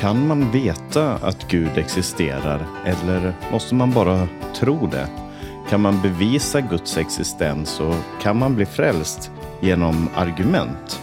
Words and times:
Kan 0.00 0.26
man 0.26 0.50
veta 0.50 1.14
att 1.14 1.48
Gud 1.48 1.78
existerar 1.78 2.66
eller 2.84 3.34
måste 3.52 3.74
man 3.74 3.90
bara 3.90 4.28
tro 4.54 4.86
det? 4.86 5.08
Kan 5.68 5.80
man 5.80 6.02
bevisa 6.02 6.60
Guds 6.60 6.96
existens 6.96 7.80
och 7.80 7.94
kan 8.22 8.38
man 8.38 8.54
bli 8.54 8.66
frälst 8.66 9.30
genom 9.60 10.08
argument? 10.14 11.00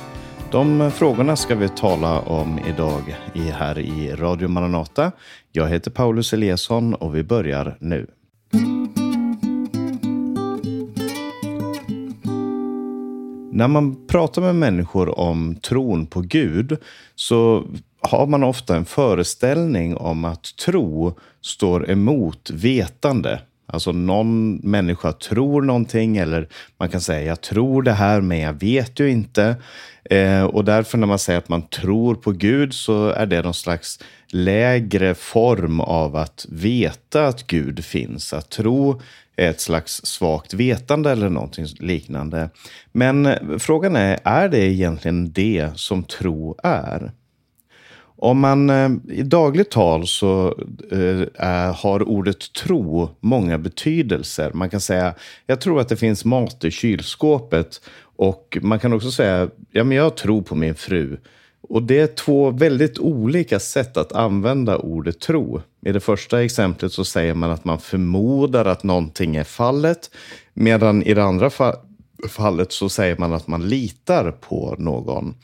De 0.52 0.92
frågorna 0.92 1.36
ska 1.36 1.56
vi 1.56 1.70
tala 1.70 2.20
om 2.20 2.60
idag 2.60 3.18
här 3.34 3.80
i 3.80 4.16
Radio 4.16 4.48
Maranata. 4.48 5.12
Jag 5.52 5.70
heter 5.70 5.92
Paulus 5.92 6.34
Eliasson 6.34 6.94
och 6.94 7.16
vi 7.16 7.24
börjar 7.24 7.78
nu. 7.80 8.08
När 13.52 13.68
man 13.68 14.08
pratar 14.08 14.42
med 14.42 14.56
människor 14.56 15.20
om 15.20 15.56
tron 15.56 16.06
på 16.06 16.22
Gud 16.22 16.78
så 17.16 17.64
har 18.02 18.28
man 18.28 18.44
ofta 18.44 18.76
en 18.76 18.86
föreställning 18.86 19.98
om 19.98 20.26
att 20.26 20.56
tro 20.66 21.20
står 21.42 21.90
emot 21.92 22.50
vetande. 22.50 23.40
Alltså 23.70 23.92
någon 23.92 24.56
människa 24.56 25.12
tror 25.12 25.62
någonting 25.62 26.18
eller 26.18 26.48
man 26.78 26.90
kan 26.90 27.02
säga 27.02 27.28
jag 27.28 27.42
tror 27.42 27.84
det 27.84 27.92
här 27.92 28.22
men 28.22 28.40
jag 28.40 28.54
vet 28.54 29.00
ju 29.00 29.10
inte. 29.10 29.56
Eh, 30.04 30.44
och 30.44 30.66
därför 30.66 30.98
när 30.98 31.08
man 31.08 31.20
säger 31.20 31.40
att 31.40 31.50
man 31.50 31.68
tror 31.68 32.16
på 32.16 32.32
Gud 32.32 32.74
så 32.74 33.10
är 33.10 33.26
det 33.26 33.42
någon 33.42 33.54
slags 33.54 34.00
lägre 34.28 35.16
form 35.16 35.80
av 35.80 36.16
att 36.16 36.46
veta 36.50 37.28
att 37.28 37.48
Gud 37.48 37.86
finns. 37.86 38.34
Att 38.34 38.50
tro 38.50 39.02
är 39.36 39.50
ett 39.50 39.62
slags 39.62 40.06
svagt 40.06 40.54
vetande 40.54 41.12
eller 41.12 41.30
någonting 41.30 41.66
liknande. 41.80 42.50
Men 42.92 43.30
frågan 43.60 43.96
är, 43.96 44.20
är 44.24 44.50
det 44.50 44.60
egentligen 44.60 45.32
det 45.32 45.70
som 45.76 46.04
tro 46.04 46.56
är? 46.64 47.12
Om 48.20 48.40
man 48.40 48.70
eh, 48.70 48.90
i 49.10 49.24
dagligt 49.24 49.72
tal 49.72 50.08
så 50.08 50.60
eh, 51.40 51.76
har 51.76 52.10
ordet 52.10 52.54
tro 52.54 53.10
många 53.20 53.58
betydelser. 53.58 54.52
Man 54.54 54.70
kan 54.70 54.82
säga, 54.82 55.14
jag 55.46 55.62
tror 55.62 55.80
att 55.80 55.90
det 55.90 55.98
finns 55.98 56.26
mat 56.26 56.64
i 56.64 56.72
kylskåpet. 56.72 57.82
Och 58.02 58.58
man 58.62 58.80
kan 58.80 58.94
också 58.94 59.12
säga, 59.12 59.50
ja 59.72 59.84
men 59.84 59.98
jag 59.98 60.18
tror 60.18 60.42
på 60.42 60.56
min 60.56 60.76
fru. 60.76 61.18
Och 61.62 61.84
det 61.84 62.00
är 62.00 62.08
två 62.08 62.52
väldigt 62.52 63.00
olika 63.00 63.60
sätt 63.60 63.98
att 63.98 64.12
använda 64.12 64.78
ordet 64.78 65.20
tro. 65.20 65.62
I 65.86 65.92
det 65.92 66.00
första 66.00 66.44
exemplet 66.44 66.94
så 66.94 67.06
säger 67.06 67.34
man 67.34 67.52
att 67.52 67.66
man 67.66 67.80
förmodar 67.80 68.66
att 68.66 68.84
någonting 68.84 69.36
är 69.36 69.44
fallet. 69.44 70.12
Medan 70.54 71.04
i 71.04 71.14
det 71.14 71.24
andra 71.24 71.50
fallet 72.30 72.72
så 72.72 72.90
säger 72.90 73.18
man 73.18 73.34
att 73.34 73.48
man 73.48 73.68
litar 73.68 74.32
på 74.32 74.76
någon. 74.78 75.36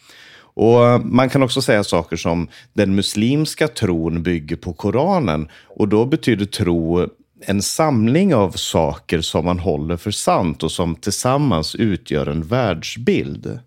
Och 0.53 0.85
eh, 0.85 0.99
Man 0.99 1.29
kan 1.29 1.43
också 1.43 1.61
säga 1.61 1.83
saker 1.83 2.15
som 2.15 2.47
den 2.73 2.95
muslimska 2.95 3.67
tron 3.67 4.23
bygger 4.23 4.55
på 4.55 4.73
Koranen. 4.73 5.47
Och 5.77 5.87
då 5.87 6.05
betyder 6.05 6.45
tro 6.45 7.07
en 7.45 7.61
samling 7.61 8.35
av 8.35 8.51
saker 8.51 9.21
som 9.21 9.45
man 9.45 9.59
håller 9.59 9.97
för 9.97 10.11
sant 10.11 10.63
och 10.63 10.71
som 10.71 10.95
tillsammans 10.95 11.75
utgör 11.75 12.27
en 12.27 12.43
världsbild. 12.43 13.59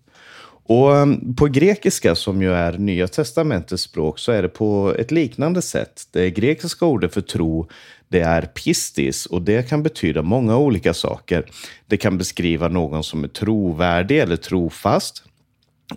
Och 0.69 0.95
eh, 0.95 1.05
på 1.37 1.45
grekiska, 1.45 2.15
som 2.15 2.41
ju 2.41 2.53
är 2.53 2.77
Nya 2.77 3.07
testamentets 3.07 3.83
språk, 3.83 4.19
så 4.19 4.31
är 4.31 4.41
det 4.41 4.49
på 4.49 4.95
ett 4.97 5.11
liknande 5.11 5.61
sätt. 5.61 6.07
Det 6.11 6.29
grekiska 6.29 6.85
ordet 6.85 7.13
för 7.13 7.21
tro, 7.21 7.69
det 8.07 8.19
är 8.19 8.41
pistis 8.41 9.25
och 9.25 9.41
det 9.41 9.69
kan 9.69 9.83
betyda 9.83 10.21
många 10.21 10.57
olika 10.57 10.93
saker. 10.93 11.45
Det 11.87 11.97
kan 11.97 12.17
beskriva 12.17 12.67
någon 12.67 13.03
som 13.03 13.23
är 13.23 13.27
trovärdig 13.27 14.19
eller 14.19 14.35
trofast. 14.35 15.23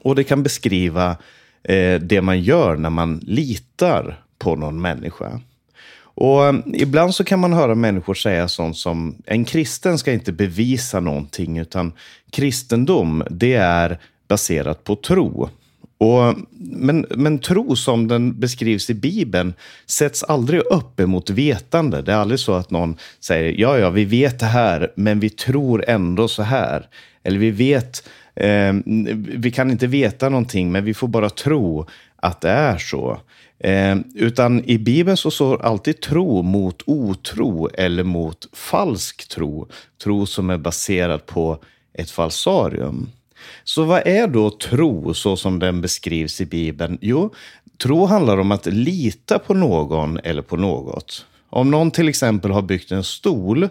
Och 0.02 0.14
det 0.14 0.24
kan 0.24 0.42
beskriva 0.42 1.16
eh, 1.62 2.00
det 2.00 2.20
man 2.22 2.40
gör 2.40 2.76
när 2.76 2.90
man 2.90 3.20
litar 3.22 4.22
på 4.38 4.56
någon 4.56 4.80
människa. 4.80 5.40
Och 6.02 6.46
eh, 6.46 6.54
ibland 6.74 7.14
så 7.14 7.24
kan 7.24 7.40
man 7.40 7.52
höra 7.52 7.74
människor 7.74 8.14
säga 8.14 8.48
sånt 8.48 8.76
som 8.76 9.14
en 9.26 9.44
kristen 9.44 9.98
ska 9.98 10.12
inte 10.12 10.32
bevisa 10.32 11.00
någonting 11.00 11.58
utan 11.58 11.92
kristendom 12.30 13.24
det 13.30 13.54
är 13.54 13.98
baserat 14.28 14.84
på 14.84 14.96
tro. 14.96 15.48
Och, 15.98 16.34
men, 16.58 17.06
men 17.10 17.38
tro 17.38 17.76
som 17.76 18.08
den 18.08 18.40
beskrivs 18.40 18.90
i 18.90 18.94
Bibeln 18.94 19.54
sätts 19.86 20.22
aldrig 20.22 20.60
upp 20.60 21.00
emot 21.00 21.30
vetande. 21.30 22.02
Det 22.02 22.12
är 22.12 22.16
aldrig 22.16 22.40
så 22.40 22.54
att 22.54 22.70
någon 22.70 22.96
säger 23.20 23.54
ja, 23.60 23.78
ja, 23.78 23.90
vi 23.90 24.04
vet 24.04 24.38
det 24.38 24.46
här, 24.46 24.92
men 24.96 25.20
vi 25.20 25.30
tror 25.30 25.84
ändå 25.88 26.28
så 26.28 26.42
här. 26.42 26.88
Eller 27.22 27.38
vi 27.38 27.50
vet, 27.50 28.08
eh, 28.34 28.74
vi 29.16 29.50
kan 29.50 29.70
inte 29.70 29.86
veta 29.86 30.28
någonting, 30.28 30.72
men 30.72 30.84
vi 30.84 30.94
får 30.94 31.08
bara 31.08 31.30
tro 31.30 31.86
att 32.16 32.40
det 32.40 32.50
är 32.50 32.78
så. 32.78 33.20
Eh, 33.58 33.96
utan 34.14 34.64
i 34.64 34.78
Bibeln 34.78 35.16
så 35.16 35.30
står 35.30 35.62
alltid 35.62 36.00
tro 36.00 36.42
mot 36.42 36.82
otro 36.86 37.68
eller 37.74 38.04
mot 38.04 38.48
falsk 38.52 39.28
tro. 39.28 39.68
Tro 40.02 40.26
som 40.26 40.50
är 40.50 40.58
baserad 40.58 41.26
på 41.26 41.58
ett 41.92 42.10
falsarium. 42.10 43.08
Så 43.64 43.84
vad 43.84 44.06
är 44.06 44.26
då 44.26 44.50
tro 44.50 45.14
så 45.14 45.36
som 45.36 45.58
den 45.58 45.80
beskrivs 45.80 46.40
i 46.40 46.46
Bibeln? 46.46 46.98
Jo, 47.00 47.34
tro 47.82 48.06
handlar 48.06 48.38
om 48.38 48.52
att 48.52 48.66
lita 48.66 49.38
på 49.38 49.54
någon 49.54 50.18
eller 50.18 50.42
på 50.42 50.56
något. 50.56 51.26
Om 51.50 51.70
någon 51.70 51.90
till 51.90 52.08
exempel 52.08 52.50
har 52.50 52.62
byggt 52.62 52.92
en 52.92 53.04
stol 53.04 53.68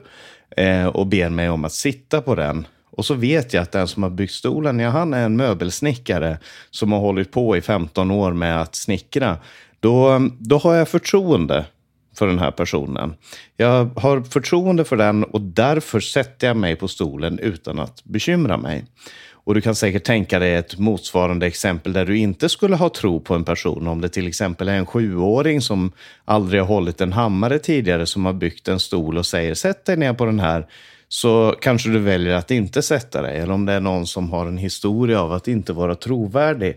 eh, 0.58 0.86
och 0.86 1.08
ber 1.08 1.30
mig 1.30 1.50
om 1.50 1.66
att 1.66 1.74
sitta 1.74 2.22
på 2.22 2.36
den 2.36 2.68
och 3.00 3.06
så 3.06 3.14
vet 3.14 3.54
jag 3.54 3.62
att 3.62 3.72
den 3.72 3.88
som 3.88 4.04
har 4.04 4.10
byggt 4.10 4.34
stolen, 4.34 4.80
ja, 4.80 4.90
han 4.90 5.14
är 5.14 5.26
en 5.26 5.38
möbelsnickare 5.38 6.38
som 6.70 6.92
har 6.92 7.00
hållit 7.00 7.32
på 7.32 7.58
i 7.58 7.62
15 7.62 8.12
år 8.12 8.34
med 8.34 8.62
att 8.62 8.76
snickra. 8.76 9.38
Då, 9.80 10.30
då 10.40 10.58
har 10.58 10.76
jag 10.76 10.90
förtroende 10.90 11.66
för 12.16 12.28
den 12.28 12.40
här 12.40 12.52
personen. 12.52 13.14
Jag 13.58 13.86
har 13.86 14.22
förtroende 14.22 14.84
för 14.84 14.98
den 14.98 15.24
och 15.24 15.42
därför 15.42 16.00
sätter 16.00 16.48
jag 16.48 16.58
mig 16.58 16.76
på 16.76 16.88
stolen 16.88 17.40
utan 17.40 17.80
att 17.80 18.04
bekymra 18.04 18.58
mig. 18.58 18.86
Och 19.32 19.54
du 19.54 19.62
kan 19.62 19.76
säkert 19.76 20.04
tänka 20.04 20.40
dig 20.40 20.56
ett 20.56 20.78
motsvarande 20.80 21.48
exempel 21.48 21.94
där 21.94 22.06
du 22.06 22.18
inte 22.18 22.50
skulle 22.50 22.76
ha 22.76 22.90
tro 22.90 23.20
på 23.20 23.36
en 23.36 23.44
person. 23.44 23.88
Om 23.88 24.02
det 24.02 24.10
till 24.10 24.28
exempel 24.28 24.70
är 24.70 24.78
en 24.78 24.86
sjuåring 24.86 25.62
som 25.62 25.92
aldrig 26.26 26.62
har 26.62 26.68
hållit 26.68 27.02
en 27.02 27.14
hammare 27.14 27.60
tidigare 27.60 28.06
som 28.06 28.26
har 28.26 28.34
byggt 28.34 28.68
en 28.68 28.80
stol 28.80 29.18
och 29.18 29.26
säger 29.26 29.54
sätt 29.54 29.86
dig 29.86 29.98
ner 29.98 30.14
på 30.14 30.26
den 30.26 30.40
här 30.40 30.68
så 31.10 31.56
kanske 31.62 31.90
du 31.90 32.00
väljer 32.00 32.34
att 32.34 32.52
inte 32.52 32.82
sätta 32.82 33.22
dig. 33.22 33.40
Eller 33.40 33.54
om 33.54 33.66
det 33.66 33.74
är 33.74 33.80
någon 33.80 34.08
som 34.08 34.32
har 34.32 34.46
en 34.46 34.58
historia 34.58 35.22
av 35.22 35.34
att 35.34 35.48
inte 35.48 35.74
vara 35.74 35.96
trovärdig 35.96 36.76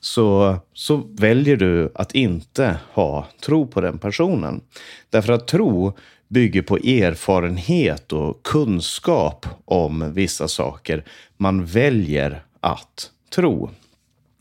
så, 0.00 0.56
så 0.74 0.96
väljer 0.96 1.56
du 1.56 1.92
att 1.94 2.14
inte 2.14 2.76
ha 2.92 3.26
tro 3.44 3.66
på 3.66 3.80
den 3.80 3.98
personen. 3.98 4.60
Därför 5.10 5.32
att 5.32 5.48
tro 5.48 5.96
bygger 6.28 6.62
på 6.62 6.76
erfarenhet 6.76 8.12
och 8.12 8.42
kunskap 8.42 9.46
om 9.64 10.12
vissa 10.14 10.48
saker. 10.48 11.04
Man 11.36 11.64
väljer 11.64 12.44
att 12.60 13.10
tro. 13.34 13.70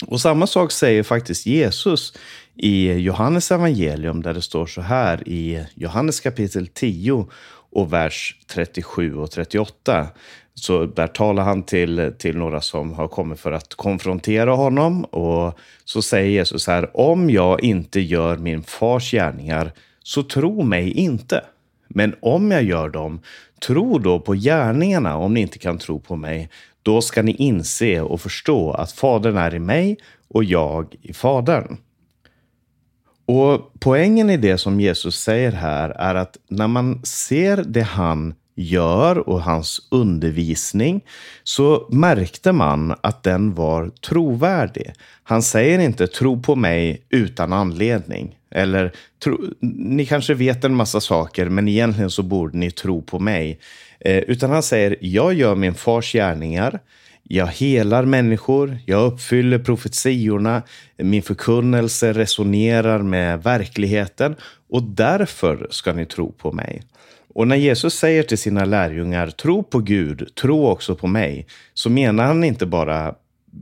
Och 0.07 0.21
samma 0.21 0.47
sak 0.47 0.71
säger 0.71 1.03
faktiskt 1.03 1.45
Jesus 1.45 2.13
i 2.55 2.91
Johannes 2.93 3.51
evangelium 3.51 4.21
där 4.21 4.33
det 4.33 4.41
står 4.41 4.65
så 4.65 4.81
här 4.81 5.27
i 5.27 5.65
Johannes 5.75 6.19
kapitel 6.19 6.67
10 6.67 7.27
och 7.73 7.93
vers 7.93 8.35
37 8.47 9.15
och 9.15 9.31
38. 9.31 10.07
Så 10.53 10.85
där 10.85 11.07
talar 11.07 11.43
han 11.43 11.63
till, 11.63 12.13
till 12.17 12.37
några 12.37 12.61
som 12.61 12.93
har 12.93 13.07
kommit 13.07 13.39
för 13.39 13.51
att 13.51 13.75
konfrontera 13.75 14.51
honom. 14.51 15.03
Och 15.03 15.59
så 15.85 16.01
säger 16.01 16.29
Jesus 16.29 16.63
så 16.63 16.71
här, 16.71 16.97
om 16.97 17.29
jag 17.29 17.63
inte 17.63 17.99
gör 17.99 18.37
min 18.37 18.63
fars 18.63 19.11
gärningar, 19.11 19.71
så 20.03 20.23
tro 20.23 20.63
mig 20.63 20.91
inte. 20.91 21.45
Men 21.87 22.15
om 22.19 22.51
jag 22.51 22.63
gör 22.63 22.89
dem, 22.89 23.21
tro 23.67 23.99
då 23.99 24.19
på 24.19 24.33
gärningarna 24.33 25.17
om 25.17 25.33
ni 25.33 25.41
inte 25.41 25.59
kan 25.59 25.77
tro 25.77 25.99
på 25.99 26.15
mig. 26.15 26.49
Då 26.83 27.01
ska 27.01 27.21
ni 27.21 27.31
inse 27.31 28.01
och 28.01 28.21
förstå 28.21 28.71
att 28.71 28.91
Fadern 28.91 29.37
är 29.37 29.55
i 29.55 29.59
mig 29.59 29.97
och 30.27 30.43
jag 30.43 30.95
i 31.01 31.13
Fadern. 31.13 31.77
Och 33.25 33.71
poängen 33.79 34.29
i 34.29 34.37
det 34.37 34.57
som 34.57 34.79
Jesus 34.79 35.19
säger 35.19 35.51
här 35.51 35.89
är 35.89 36.15
att 36.15 36.37
när 36.49 36.67
man 36.67 37.05
ser 37.05 37.57
det 37.67 37.81
han 37.81 38.33
gör 38.55 39.29
och 39.29 39.41
hans 39.41 39.87
undervisning 39.91 41.01
så 41.43 41.87
märkte 41.91 42.51
man 42.51 42.95
att 43.01 43.23
den 43.23 43.53
var 43.53 43.89
trovärdig. 43.89 44.93
Han 45.23 45.41
säger 45.41 45.79
inte 45.79 46.07
tro 46.07 46.41
på 46.41 46.55
mig 46.55 47.05
utan 47.09 47.53
anledning. 47.53 48.35
Eller 48.51 48.91
ni 49.61 50.05
kanske 50.05 50.33
vet 50.33 50.63
en 50.63 50.75
massa 50.75 51.01
saker 51.01 51.49
men 51.49 51.67
egentligen 51.67 52.09
så 52.09 52.23
borde 52.23 52.57
ni 52.57 52.71
tro 52.71 53.01
på 53.01 53.19
mig. 53.19 53.59
Eh, 53.99 54.17
utan 54.17 54.49
han 54.51 54.63
säger 54.63 54.97
jag 55.01 55.33
gör 55.33 55.55
min 55.55 55.73
fars 55.73 56.13
gärningar. 56.13 56.79
Jag 57.23 57.47
helar 57.47 58.05
människor, 58.05 58.77
jag 58.85 59.05
uppfyller 59.05 59.59
profetiorna, 59.59 60.61
min 60.97 61.21
förkunnelse 61.21 62.13
resonerar 62.13 62.99
med 62.99 63.43
verkligheten 63.43 64.35
och 64.69 64.83
därför 64.83 65.67
ska 65.69 65.93
ni 65.93 66.05
tro 66.05 66.31
på 66.31 66.51
mig. 66.51 66.83
Och 67.33 67.47
när 67.47 67.55
Jesus 67.55 67.93
säger 67.93 68.23
till 68.23 68.37
sina 68.37 68.65
lärjungar 68.65 69.27
tro 69.27 69.63
på 69.63 69.79
Gud, 69.79 70.35
tro 70.35 70.67
också 70.67 70.95
på 70.95 71.07
mig, 71.07 71.47
så 71.73 71.89
menar 71.89 72.23
han 72.23 72.43
inte 72.43 72.65
bara 72.65 73.15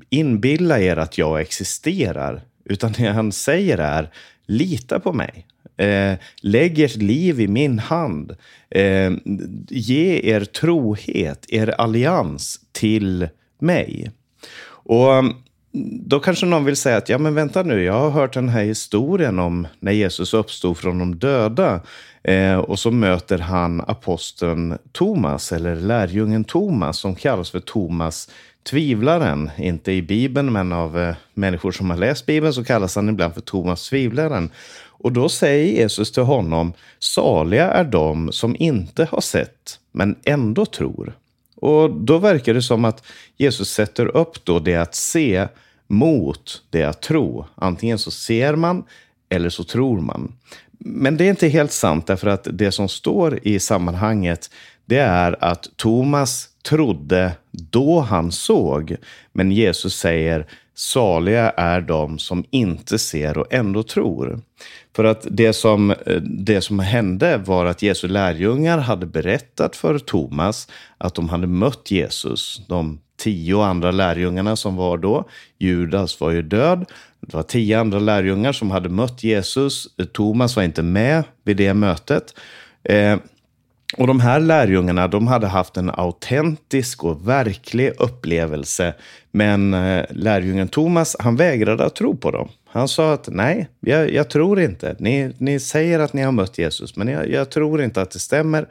inbilla 0.10 0.80
er 0.80 0.98
att 0.98 1.18
jag 1.18 1.42
existerar, 1.42 2.42
Utan 2.66 2.92
det 2.92 3.08
han 3.08 3.32
säger 3.32 3.78
är, 3.78 4.10
lita 4.46 5.00
på 5.00 5.14
mig. 5.14 5.46
Eh, 5.78 6.14
lägg 6.42 6.80
ert 6.80 6.96
liv 6.96 7.40
i 7.40 7.48
min 7.48 7.80
hand. 7.80 8.36
Eh, 8.70 9.12
ge 9.70 10.22
er 10.24 10.46
trohet, 10.46 11.46
er 11.50 11.68
allians 11.68 12.60
till 12.72 13.28
mig. 13.62 14.12
Och 14.64 15.12
um, 15.12 15.36
då 16.04 16.20
kanske 16.20 16.46
någon 16.46 16.66
vill 16.66 16.76
säga 16.76 16.98
att 16.98 17.10
ja, 17.10 17.18
men 17.18 17.36
vänta 17.36 17.64
nu, 17.64 17.84
jag 17.84 17.94
har 17.94 18.10
hört 18.10 18.34
den 18.34 18.50
här 18.50 18.64
historien 18.64 19.40
om 19.40 19.68
när 19.80 19.92
Jesus 19.92 20.34
uppstod 20.34 20.78
från 20.78 21.00
de 21.00 21.16
döda. 21.16 21.82
Eh, 22.24 22.58
och 22.58 22.80
så 22.80 22.92
möter 22.92 23.38
han 23.38 23.82
aposteln 23.82 24.78
Thomas, 24.92 25.52
eller 25.52 25.76
lärjungen 25.76 26.44
Thomas, 26.44 26.98
som 26.98 27.16
kallas 27.16 27.50
för 27.50 27.60
Thomas 27.60 28.30
tvivlaren. 28.70 29.52
Inte 29.58 29.92
i 29.92 30.02
Bibeln, 30.02 30.52
men 30.52 30.72
av 30.74 31.00
eh, 31.00 31.16
människor 31.34 31.72
som 31.72 31.90
har 31.90 31.98
läst 31.98 32.26
Bibeln 32.26 32.54
så 32.54 32.64
kallas 32.64 32.96
han 32.96 33.10
ibland 33.10 33.34
för 33.34 33.42
Thomas 33.42 33.90
tvivlaren. 33.90 34.50
Och 35.04 35.12
då 35.12 35.30
säger 35.30 35.74
Jesus 35.74 36.12
till 36.12 36.24
honom, 36.24 36.74
saliga 37.00 37.72
är 37.72 37.84
de 37.84 38.32
som 38.32 38.56
inte 38.60 39.08
har 39.12 39.22
sett, 39.22 39.80
men 39.92 40.16
ändå 40.24 40.66
tror. 40.66 41.14
Och 41.62 41.92
då 41.92 42.18
verkar 42.18 42.54
det 42.54 42.62
som 42.62 42.86
att 42.86 43.04
Jesus 43.38 43.70
sätter 43.70 44.18
upp 44.18 44.46
då 44.46 44.60
det 44.60 44.76
att 44.76 44.96
se 44.96 45.48
mot 45.88 46.64
det 46.70 46.84
att 46.84 47.02
tro. 47.02 47.46
Antingen 47.56 48.00
så 48.00 48.12
ser 48.12 48.56
man 48.56 48.84
eller 49.30 49.50
så 49.50 49.64
tror 49.64 50.02
man. 50.02 50.34
Men 50.80 51.18
det 51.18 51.26
är 51.26 51.30
inte 51.30 51.48
helt 51.48 51.72
sant, 51.72 52.08
därför 52.08 52.28
att 52.28 52.48
det 52.52 52.72
som 52.72 52.90
står 52.90 53.40
i 53.44 53.60
sammanhanget, 53.60 54.50
det 54.86 54.98
är 54.98 55.44
att 55.44 55.68
Thomas 55.76 56.50
trodde 56.64 57.32
då 57.52 58.00
han 58.00 58.32
såg. 58.32 58.96
Men 59.34 59.52
Jesus 59.52 59.96
säger, 59.96 60.48
saliga 60.76 61.50
är 61.50 61.82
de 61.82 62.20
som 62.20 62.46
inte 62.50 63.00
ser 63.00 63.38
och 63.38 63.54
ändå 63.54 63.84
tror. 63.84 64.42
För 64.96 65.04
att 65.04 65.28
det 65.32 65.54
som, 65.54 65.92
eh, 65.92 66.22
det 66.22 66.62
som 66.62 66.80
hände 66.80 67.38
var 67.38 67.66
att 67.66 67.82
Jesu 67.82 68.08
lärjungar 68.08 68.78
hade 68.78 69.06
berättat 69.06 69.76
för 69.76 70.00
Thomas 70.00 70.68
att 70.98 71.16
de 71.16 71.30
hade 71.30 71.48
mött 71.48 71.92
Jesus. 71.92 72.62
De 72.68 73.00
tio 73.18 73.64
andra 73.64 73.92
lärjungarna 73.92 74.56
som 74.56 74.76
var 74.76 74.98
då, 74.98 75.30
Judas 75.60 76.20
var 76.20 76.32
ju 76.32 76.42
död. 76.42 76.86
Det 77.20 77.34
var 77.34 77.44
tio 77.44 77.80
andra 77.80 78.00
lärjungar 78.00 78.52
som 78.52 78.72
hade 78.72 78.90
mött 78.90 79.24
Jesus. 79.24 79.88
Eh, 79.98 80.06
Thomas 80.06 80.56
var 80.56 80.64
inte 80.64 80.84
med 80.84 81.24
vid 81.44 81.58
det 81.58 81.74
mötet. 81.74 82.36
Eh, 82.84 83.18
och 83.98 84.08
de 84.08 84.20
här 84.20 84.40
lärjungarna 84.40 85.08
de 85.08 85.28
hade 85.28 85.48
haft 85.48 85.78
en 85.78 85.90
autentisk 85.90 87.04
och 87.04 87.28
verklig 87.28 87.94
upplevelse. 88.00 88.94
Men 89.32 89.74
eh, 89.74 90.06
lärjungen 90.10 90.68
Thomas, 90.68 91.16
han 91.20 91.36
vägrade 91.36 91.86
att 91.86 91.96
tro 91.96 92.18
på 92.18 92.32
dem. 92.32 92.50
Han 92.66 92.88
sa 92.88 93.14
att 93.14 93.28
nej, 93.32 93.70
jag, 93.80 94.14
jag 94.14 94.30
tror 94.30 94.60
inte. 94.62 94.96
Ni, 95.00 95.34
ni 95.38 95.60
säger 95.60 96.00
att 96.00 96.14
ni 96.14 96.22
har 96.22 96.32
mött 96.32 96.58
Jesus, 96.58 96.96
men 96.96 97.08
jag, 97.08 97.30
jag 97.30 97.50
tror 97.50 97.82
inte 97.82 98.02
att 98.02 98.12
det 98.12 98.20
stämmer. 98.20 98.68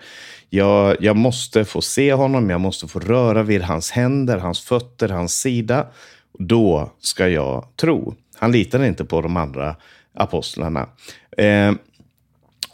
Jag, 0.48 0.96
jag 1.00 1.16
måste 1.16 1.64
få 1.64 1.80
se 1.80 2.12
honom, 2.12 2.50
jag 2.50 2.60
måste 2.60 2.88
få 2.88 2.98
röra 3.00 3.42
vid 3.42 3.62
hans 3.62 3.90
händer, 3.90 4.38
hans 4.38 4.60
fötter, 4.60 5.08
hans 5.08 5.34
sida. 5.34 5.86
Då 6.38 6.92
ska 7.00 7.28
jag 7.28 7.64
tro. 7.76 8.14
Han 8.36 8.52
litade 8.52 8.86
inte 8.86 9.04
på 9.04 9.20
de 9.20 9.36
andra 9.36 9.76
apostlarna. 10.14 10.88
Eh, 11.36 11.72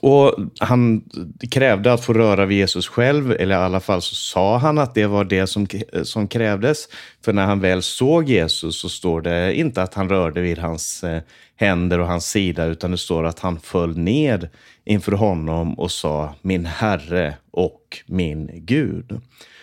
och 0.06 0.35
han 0.61 1.05
krävde 1.50 1.93
att 1.93 2.05
få 2.05 2.12
röra 2.12 2.47
vid 2.47 2.58
Jesus 2.58 2.88
själv, 2.88 3.32
eller 3.32 3.55
i 3.55 3.58
alla 3.58 3.81
fall 3.81 4.03
så 4.03 4.14
sa 4.14 4.58
han 4.58 4.79
att 4.79 4.94
det 4.94 5.06
var 5.06 5.25
det 5.25 5.47
som, 5.47 5.67
som 6.03 6.29
krävdes. 6.29 6.88
För 7.25 7.32
när 7.32 7.47
han 7.47 7.61
väl 7.61 7.82
såg 7.82 8.29
Jesus 8.29 8.81
så 8.81 8.88
står 8.88 9.20
det 9.20 9.55
inte 9.55 9.82
att 9.82 9.94
han 9.94 10.08
rörde 10.08 10.41
vid 10.41 10.58
hans 10.58 11.05
eh, 11.05 11.23
händer 11.56 12.00
och 12.00 12.06
hans 12.06 12.31
sida, 12.31 12.64
utan 12.64 12.91
det 12.91 12.99
står 12.99 13.25
att 13.25 13.38
han 13.38 13.61
föll 13.61 13.99
ned 13.99 14.49
inför 14.85 15.12
honom 15.12 15.75
och 15.75 15.91
sa 15.91 16.35
min 16.43 16.67
Herre 16.67 17.35
och 17.50 17.99
min 18.06 18.50
Gud. 18.52 19.20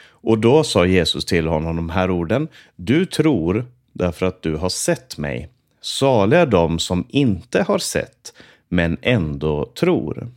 Och 0.10 0.38
då 0.39 0.63
sa 0.63 0.86
Jesus 0.86 1.25
till 1.25 1.48
honom 1.48 1.75
de 1.75 1.89
här 1.89 2.12
orden. 2.12 2.48
Du 2.75 3.06
tror 3.06 3.66
därför 3.94 4.25
att 4.25 4.42
du 4.42 4.56
har 4.56 4.69
sett 4.69 5.18
mig. 5.18 5.50
Saliga 5.81 6.46
de 6.46 6.80
som 6.80 7.06
inte 7.10 7.63
har 7.63 7.80
sett 7.80 8.34
men 8.74 8.98
ändå 9.02 9.66
tror. 9.66 10.28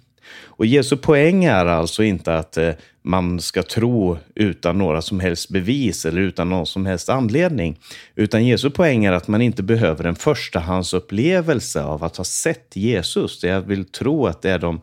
Och 0.45 0.67
Jesu 0.67 0.97
poäng 0.97 1.45
är 1.45 1.67
alltså 1.67 2.03
inte 2.03 2.37
att 2.37 2.57
eh, 2.57 2.73
man 3.03 3.41
ska 3.41 3.63
tro 3.63 4.19
utan 4.35 4.79
några 4.79 5.03
som 5.03 5.21
helst 5.21 5.49
bevis 5.49 6.07
eller 6.07 6.21
utan 6.21 6.49
någon 6.49 6.67
som 6.67 6.87
helst 6.87 7.09
anledning. 7.09 7.79
Utan 8.15 8.47
Jesu 8.47 8.71
poäng 8.71 9.05
är 9.05 9.13
att 9.13 9.29
man 9.29 9.43
inte 9.43 9.63
behöver 9.63 10.05
en 10.05 10.15
förstahandsupplevelse 10.15 11.83
av 11.83 12.05
att 12.05 12.17
ha 12.17 12.25
sett 12.25 12.77
Jesus. 12.77 13.45
Jag 13.45 13.61
vill 13.61 13.85
tro 13.85 14.27
att 14.27 14.43
det 14.43 14.51
är 14.51 14.59
de 14.59 14.81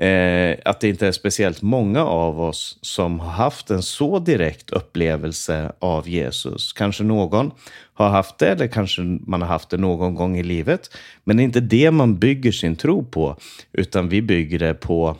Eh, 0.00 0.58
att 0.64 0.80
det 0.80 0.88
inte 0.88 1.06
är 1.06 1.12
speciellt 1.12 1.62
många 1.62 2.04
av 2.04 2.40
oss 2.40 2.78
som 2.82 3.20
har 3.20 3.30
haft 3.30 3.70
en 3.70 3.82
så 3.82 4.18
direkt 4.18 4.70
upplevelse 4.70 5.72
av 5.78 6.08
Jesus. 6.08 6.72
Kanske 6.72 7.04
någon 7.04 7.50
har 7.94 8.08
haft 8.08 8.38
det, 8.38 8.48
eller 8.48 8.66
kanske 8.66 9.02
man 9.02 9.42
har 9.42 9.48
haft 9.48 9.70
det 9.70 9.76
någon 9.76 10.14
gång 10.14 10.38
i 10.38 10.42
livet. 10.42 10.90
Men 11.24 11.36
det 11.36 11.42
är 11.42 11.44
inte 11.44 11.60
det 11.60 11.90
man 11.90 12.18
bygger 12.18 12.52
sin 12.52 12.76
tro 12.76 13.04
på, 13.04 13.36
utan 13.72 14.08
vi 14.08 14.22
bygger 14.22 14.58
det 14.58 14.74
på 14.74 15.16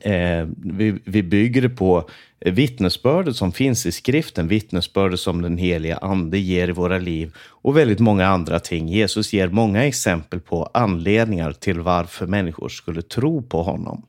Eh, 0.00 0.48
vi, 0.56 0.98
vi, 1.04 1.22
bygger 1.22 1.62
det 1.62 1.68
på 1.68 2.08
vittnesbördet 2.40 3.36
som 3.36 3.52
finns 3.52 3.86
i 3.86 3.92
skriften, 3.92 4.48
vittnesbördet 4.48 5.20
som 5.20 5.42
den 5.42 5.58
heliga 5.58 5.96
ande 5.96 6.38
ger 6.38 6.68
i 6.68 6.72
våra 6.72 6.98
liv 6.98 7.34
och 7.48 7.76
väldigt 7.76 8.00
många 8.00 8.26
andra 8.26 8.60
ting. 8.60 8.88
Jesus 8.88 9.32
ger 9.32 9.48
många 9.48 9.84
exempel 9.84 10.40
på 10.40 10.70
anledningar 10.74 11.52
till 11.52 11.80
varför 11.80 12.26
människor 12.26 12.68
skulle 12.68 13.02
tro 13.02 13.42
på 13.42 13.62
honom. 13.62 14.06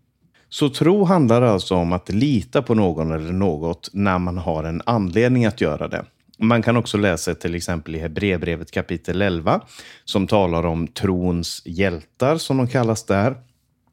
Så 0.49 0.69
tro 0.69 1.03
handlar 1.03 1.41
alltså 1.41 1.75
om 1.75 1.93
att 1.93 2.09
lita 2.09 2.61
på 2.61 2.75
någon 2.75 3.11
eller 3.11 3.33
något 3.33 3.89
när 3.93 4.19
man 4.19 4.37
har 4.37 4.63
en 4.63 4.81
anledning 4.85 5.45
att 5.45 5.61
göra 5.61 5.87
det. 5.87 6.05
Man 6.37 6.61
kan 6.61 6.77
också 6.77 6.97
läsa 6.97 7.35
till 7.35 7.55
exempel 7.55 7.95
i 7.95 7.99
Hebreerbrevet 7.99 8.71
kapitel 8.71 9.21
11 9.21 9.61
som 10.05 10.27
talar 10.27 10.65
om 10.65 10.87
trons 10.87 11.61
hjältar 11.65 12.37
som 12.37 12.57
de 12.57 12.67
kallas 12.67 13.03
där. 13.03 13.35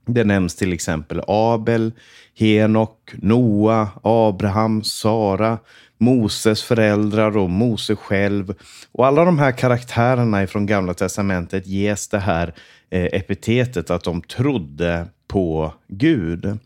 Det 0.06 0.24
nämns 0.24 0.56
till 0.56 0.72
exempel 0.72 1.22
Abel, 1.26 1.92
Henok, 2.38 3.12
Noa, 3.12 3.88
Abraham, 4.02 4.84
Sara, 4.84 5.58
Moses 5.98 6.62
föräldrar 6.62 7.36
och 7.36 7.50
Mose 7.50 7.96
själv. 7.96 8.54
Och 8.92 9.06
alla 9.06 9.24
de 9.24 9.38
här 9.38 9.52
karaktärerna 9.52 10.46
från 10.46 10.66
Gamla 10.66 10.94
Testamentet 10.94 11.66
ges 11.66 12.08
det 12.08 12.18
här 12.18 12.54
eh, 12.90 13.04
epitetet 13.04 13.90
att 13.90 14.04
de 14.04 14.22
trodde 14.22 15.06
på 15.28 15.74
Gud. 15.88 16.58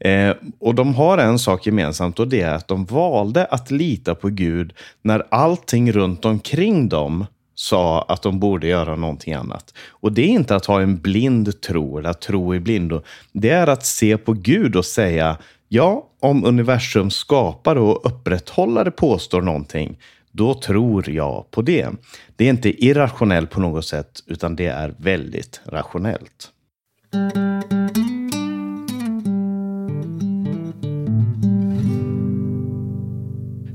Eh, 0.00 0.34
och 0.58 0.74
de 0.74 0.94
har 0.94 1.18
en 1.18 1.38
sak 1.38 1.66
gemensamt 1.66 2.18
och 2.18 2.28
det 2.28 2.40
är 2.40 2.54
att 2.54 2.68
de 2.68 2.84
valde 2.84 3.44
att 3.44 3.70
lita 3.70 4.14
på 4.14 4.28
Gud 4.28 4.72
när 5.02 5.26
allting 5.30 5.92
runt 5.92 6.24
omkring 6.24 6.88
dem 6.88 7.26
sa 7.60 8.02
att 8.02 8.22
de 8.22 8.40
borde 8.40 8.66
göra 8.66 8.96
någonting 8.96 9.34
annat. 9.34 9.74
Och 9.88 10.12
det 10.12 10.22
är 10.22 10.28
inte 10.28 10.56
att 10.56 10.66
ha 10.66 10.80
en 10.80 10.98
blind 10.98 11.60
tro 11.60 11.98
eller 11.98 12.10
att 12.10 12.20
tro 12.20 12.54
i 12.54 12.60
blindo. 12.60 13.02
Det 13.32 13.50
är 13.50 13.66
att 13.66 13.86
se 13.86 14.18
på 14.18 14.32
Gud 14.32 14.76
och 14.76 14.84
säga 14.84 15.36
ja, 15.68 16.08
om 16.20 16.44
universums 16.44 17.14
skapare 17.14 17.80
och 17.80 18.06
upprätthållare 18.06 18.90
påstår 18.90 19.42
någonting, 19.42 19.98
då 20.32 20.54
tror 20.54 21.10
jag 21.10 21.50
på 21.50 21.62
det. 21.62 21.88
Det 22.36 22.44
är 22.44 22.50
inte 22.50 22.84
irrationellt 22.84 23.50
på 23.50 23.60
något 23.60 23.86
sätt, 23.86 24.20
utan 24.26 24.56
det 24.56 24.66
är 24.66 24.94
väldigt 24.98 25.60
rationellt. 25.66 26.50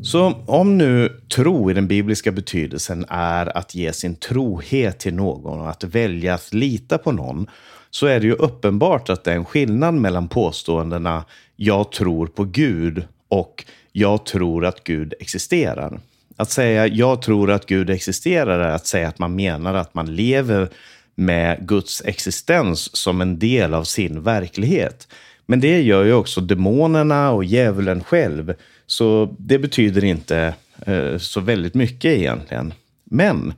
Så 0.06 0.34
om 0.46 0.78
nu 0.78 1.10
tro 1.36 1.72
i 1.72 1.74
den 1.74 1.88
bibliska 1.88 2.32
betydelsen 2.32 3.06
är 3.10 3.58
att 3.58 3.76
ge 3.76 3.94
sin 3.94 4.16
trohet 4.16 5.00
till 5.00 5.14
någon 5.14 5.60
och 5.60 5.70
att 5.70 5.84
välja 5.84 6.34
att 6.34 6.54
lita 6.54 6.98
på 6.98 7.12
någon, 7.12 7.48
så 7.90 8.08
är 8.08 8.20
det 8.20 8.26
ju 8.26 8.34
uppenbart 8.34 9.10
att 9.10 9.24
det 9.24 9.32
är 9.32 9.36
en 9.36 9.46
skillnad 9.46 9.94
mellan 9.94 10.28
påståendena 10.28 11.26
jag 11.56 11.92
tror 11.92 12.28
på 12.28 12.44
Gud 12.44 13.04
och 13.28 13.66
jag 13.92 14.26
tror 14.26 14.66
att 14.66 14.84
Gud 14.84 15.14
existerar. 15.20 16.00
Att 16.38 16.52
säga 16.52 16.88
jag 16.88 17.22
tror 17.22 17.52
att 17.52 17.66
Gud 17.66 17.90
existerar 17.90 18.60
är 18.60 18.72
att 18.72 18.88
säga 18.88 19.08
att 19.08 19.20
man 19.20 19.36
menar 19.36 19.74
att 19.74 19.94
man 19.94 20.16
lever 20.16 20.70
med 21.16 21.68
Guds 21.68 22.02
existens 22.06 22.96
som 22.96 23.22
en 23.22 23.40
del 23.40 23.74
av 23.74 23.84
sin 23.84 24.24
verklighet. 24.24 25.08
Men 25.46 25.60
det 25.60 25.82
gör 25.82 26.04
ju 26.04 26.14
också 26.14 26.42
demonerna 26.42 27.32
och 27.32 27.46
djävulen 27.46 28.04
själv. 28.04 28.54
Så 28.88 29.36
det 29.40 29.60
betyder 29.60 30.04
inte 30.04 30.56
eh, 30.86 31.18
så 31.18 31.40
väldigt 31.40 31.74
mycket 31.74 32.12
egentligen. 32.12 32.74
Men 33.04 33.54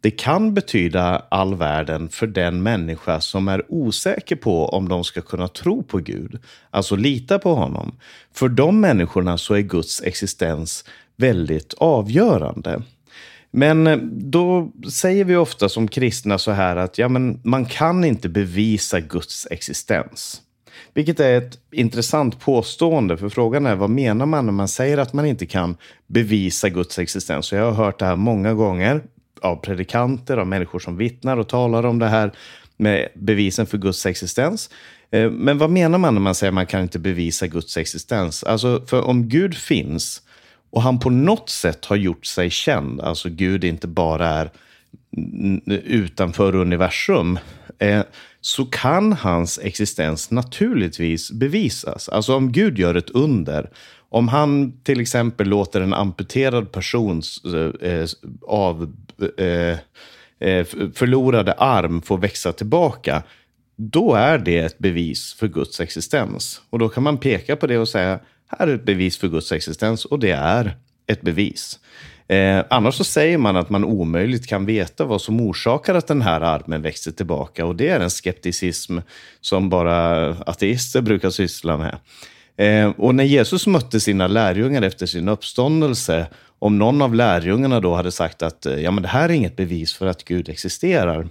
det 0.00 0.10
kan 0.10 0.54
betyda 0.54 1.22
all 1.28 1.54
världen 1.54 2.08
för 2.08 2.26
den 2.26 2.62
människa 2.62 3.20
som 3.20 3.48
är 3.48 3.64
osäker 3.68 4.36
på 4.36 4.68
om 4.68 4.88
de 4.88 5.04
ska 5.04 5.20
kunna 5.20 5.48
tro 5.48 5.82
på 5.82 5.98
Gud, 5.98 6.38
alltså 6.70 6.96
lita 6.96 7.38
på 7.38 7.54
honom. 7.54 7.98
För 8.34 8.48
de 8.48 8.80
människorna 8.80 9.38
så 9.38 9.54
är 9.54 9.60
Guds 9.60 10.02
existens 10.02 10.84
väldigt 11.16 11.74
avgörande. 11.74 12.82
Men 13.50 13.86
eh, 13.86 13.96
då 14.12 14.72
säger 14.90 15.24
vi 15.24 15.36
ofta 15.36 15.68
som 15.68 15.88
kristna 15.88 16.38
så 16.38 16.50
här 16.50 16.76
att 16.76 16.98
ja, 16.98 17.08
men 17.08 17.40
man 17.44 17.64
kan 17.64 18.04
inte 18.04 18.28
bevisa 18.28 19.00
Guds 19.00 19.46
existens. 19.50 20.42
Vilket 20.94 21.20
är 21.20 21.38
ett 21.38 21.58
intressant 21.72 22.40
påstående, 22.40 23.16
för 23.16 23.28
frågan 23.28 23.66
är 23.66 23.74
vad 23.74 23.90
menar 23.90 24.26
man 24.26 24.46
när 24.46 24.52
man 24.52 24.68
säger 24.68 24.98
att 24.98 25.12
man 25.12 25.26
inte 25.26 25.46
kan 25.46 25.76
bevisa 26.06 26.68
Guds 26.68 26.98
existens? 26.98 27.52
Och 27.52 27.58
jag 27.58 27.64
har 27.64 27.84
hört 27.84 27.98
det 27.98 28.06
här 28.06 28.16
många 28.16 28.54
gånger 28.54 29.02
av 29.42 29.56
predikanter, 29.56 30.36
av 30.36 30.46
människor 30.46 30.78
som 30.78 30.96
vittnar 30.96 31.36
och 31.36 31.48
talar 31.48 31.86
om 31.86 31.98
det 31.98 32.08
här 32.08 32.32
med 32.76 33.08
bevisen 33.14 33.66
för 33.66 33.78
Guds 33.78 34.06
existens. 34.06 34.70
Eh, 35.10 35.30
men 35.30 35.58
vad 35.58 35.70
menar 35.70 35.98
man 35.98 36.14
när 36.14 36.20
man 36.20 36.34
säger 36.34 36.50
att 36.50 36.54
man 36.54 36.66
kan 36.66 36.82
inte 36.82 36.98
bevisa 36.98 37.46
Guds 37.46 37.76
existens? 37.76 38.44
Alltså, 38.44 38.82
för 38.86 39.02
om 39.02 39.28
Gud 39.28 39.54
finns 39.54 40.22
och 40.70 40.82
han 40.82 40.98
på 40.98 41.10
något 41.10 41.50
sätt 41.50 41.84
har 41.84 41.96
gjort 41.96 42.26
sig 42.26 42.50
känd, 42.50 43.00
alltså 43.00 43.28
Gud 43.28 43.64
inte 43.64 43.86
bara 43.86 44.28
är 44.28 44.50
utanför 45.84 46.54
universum, 46.54 47.38
eh, 47.78 48.02
så 48.40 48.64
kan 48.64 49.12
hans 49.12 49.58
existens 49.62 50.30
naturligtvis 50.30 51.30
bevisas. 51.32 52.08
Alltså 52.08 52.34
om 52.34 52.52
Gud 52.52 52.78
gör 52.78 52.94
ett 52.94 53.10
under, 53.10 53.70
om 54.08 54.28
han 54.28 54.80
till 54.82 55.00
exempel 55.00 55.48
låter 55.48 55.80
en 55.80 55.94
amputerad 55.94 56.72
persons 56.72 57.42
eh, 57.44 57.90
eh 57.90 58.08
av, 58.46 58.92
eh, 59.38 59.78
eh 60.48 60.64
förlorade 60.94 61.52
arm 61.52 62.02
få 62.02 62.16
växa 62.16 62.52
tillbaka, 62.52 63.22
då 63.76 64.14
är 64.14 64.38
det 64.38 64.58
ett 64.58 64.78
bevis 64.78 65.34
för 65.34 65.48
Guds 65.48 65.80
existens. 65.80 66.62
Och 66.70 66.78
då 66.78 66.88
kan 66.88 67.02
man 67.02 67.18
peka 67.18 67.56
på 67.56 67.66
det 67.66 67.78
och 67.78 67.88
säga, 67.88 68.20
här 68.48 68.68
är 68.68 68.74
ett 68.74 68.84
bevis 68.84 69.18
för 69.18 69.28
Guds 69.28 69.52
existens 69.52 70.04
och 70.04 70.18
det 70.18 70.30
är 70.30 70.76
ett 71.06 71.20
bevis. 71.20 71.80
Eh, 72.28 72.64
annars 72.70 72.94
så 72.94 73.04
säger 73.04 73.38
man 73.38 73.56
att 73.56 73.70
man 73.70 73.84
omöjligt 73.84 74.46
kan 74.46 74.66
veta 74.66 75.04
vad 75.04 75.20
som 75.20 75.40
orsakar 75.40 75.94
att 75.94 76.06
den 76.06 76.22
här 76.22 76.40
armen 76.40 76.82
växer 76.82 77.10
tillbaka. 77.10 77.66
Och 77.66 77.76
det 77.76 77.88
är 77.88 78.00
en 78.00 78.10
skepticism 78.10 78.98
som 79.40 79.68
bara 79.68 80.28
ateister 80.30 81.00
brukar 81.00 81.30
syssla 81.30 81.76
med. 81.76 81.98
Eh, 82.56 82.90
och 82.96 83.14
när 83.14 83.24
Jesus 83.24 83.66
mötte 83.66 84.00
sina 84.00 84.26
lärjungar 84.26 84.82
efter 84.82 85.06
sin 85.06 85.28
uppståndelse, 85.28 86.26
om 86.58 86.78
någon 86.78 87.02
av 87.02 87.14
lärjungarna 87.14 87.80
då 87.80 87.94
hade 87.94 88.12
sagt 88.12 88.42
att 88.42 88.66
eh, 88.66 88.80
ja, 88.80 88.90
men 88.90 89.02
det 89.02 89.08
här 89.08 89.28
är 89.28 89.32
inget 89.32 89.56
bevis 89.56 89.94
för 89.94 90.06
att 90.06 90.24
Gud 90.24 90.48
existerar, 90.48 91.28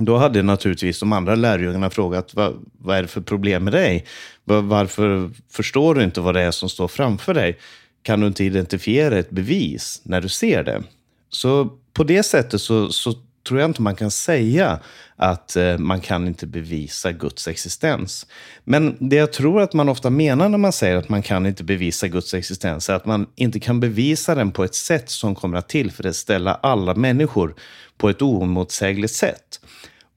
då 0.00 0.16
hade 0.16 0.42
naturligtvis 0.42 1.00
de 1.00 1.12
andra 1.12 1.34
lärjungarna 1.34 1.90
frågat 1.90 2.34
vad, 2.34 2.54
vad 2.78 2.96
är 2.96 3.02
det 3.02 3.08
för 3.08 3.20
problem 3.20 3.64
med 3.64 3.72
dig? 3.72 4.04
Varför 4.44 5.30
förstår 5.50 5.94
du 5.94 6.04
inte 6.04 6.20
vad 6.20 6.34
det 6.34 6.42
är 6.42 6.50
som 6.50 6.68
står 6.68 6.88
framför 6.88 7.34
dig? 7.34 7.58
Kan 8.04 8.20
du 8.20 8.26
inte 8.26 8.44
identifiera 8.44 9.18
ett 9.18 9.30
bevis 9.30 10.00
när 10.04 10.20
du 10.20 10.28
ser 10.28 10.64
det? 10.64 10.82
Så 11.28 11.70
på 11.92 12.04
det 12.04 12.22
sättet 12.22 12.60
så, 12.60 12.92
så 12.92 13.14
tror 13.48 13.60
jag 13.60 13.70
inte 13.70 13.82
man 13.82 13.96
kan 13.96 14.10
säga 14.10 14.80
att 15.16 15.56
eh, 15.56 15.78
man 15.78 16.00
kan 16.00 16.26
inte 16.26 16.46
bevisa 16.46 17.12
Guds 17.12 17.48
existens. 17.48 18.26
Men 18.64 18.96
det 19.00 19.16
jag 19.16 19.32
tror 19.32 19.60
att 19.60 19.72
man 19.72 19.88
ofta 19.88 20.10
menar 20.10 20.48
när 20.48 20.58
man 20.58 20.72
säger 20.72 20.96
att 20.96 21.08
man 21.08 21.22
kan 21.22 21.46
inte 21.46 21.64
bevisa 21.64 22.08
Guds 22.08 22.34
existens 22.34 22.88
är 22.90 22.94
att 22.94 23.06
man 23.06 23.26
inte 23.36 23.60
kan 23.60 23.80
bevisa 23.80 24.34
den 24.34 24.52
på 24.52 24.64
ett 24.64 24.74
sätt 24.74 25.10
som 25.10 25.34
kommer 25.34 25.58
att 25.58 25.68
tillfredsställa 25.68 26.54
alla 26.54 26.94
människor 26.94 27.54
på 27.98 28.08
ett 28.08 28.22
oemotsägligt 28.22 29.14
sätt. 29.14 29.60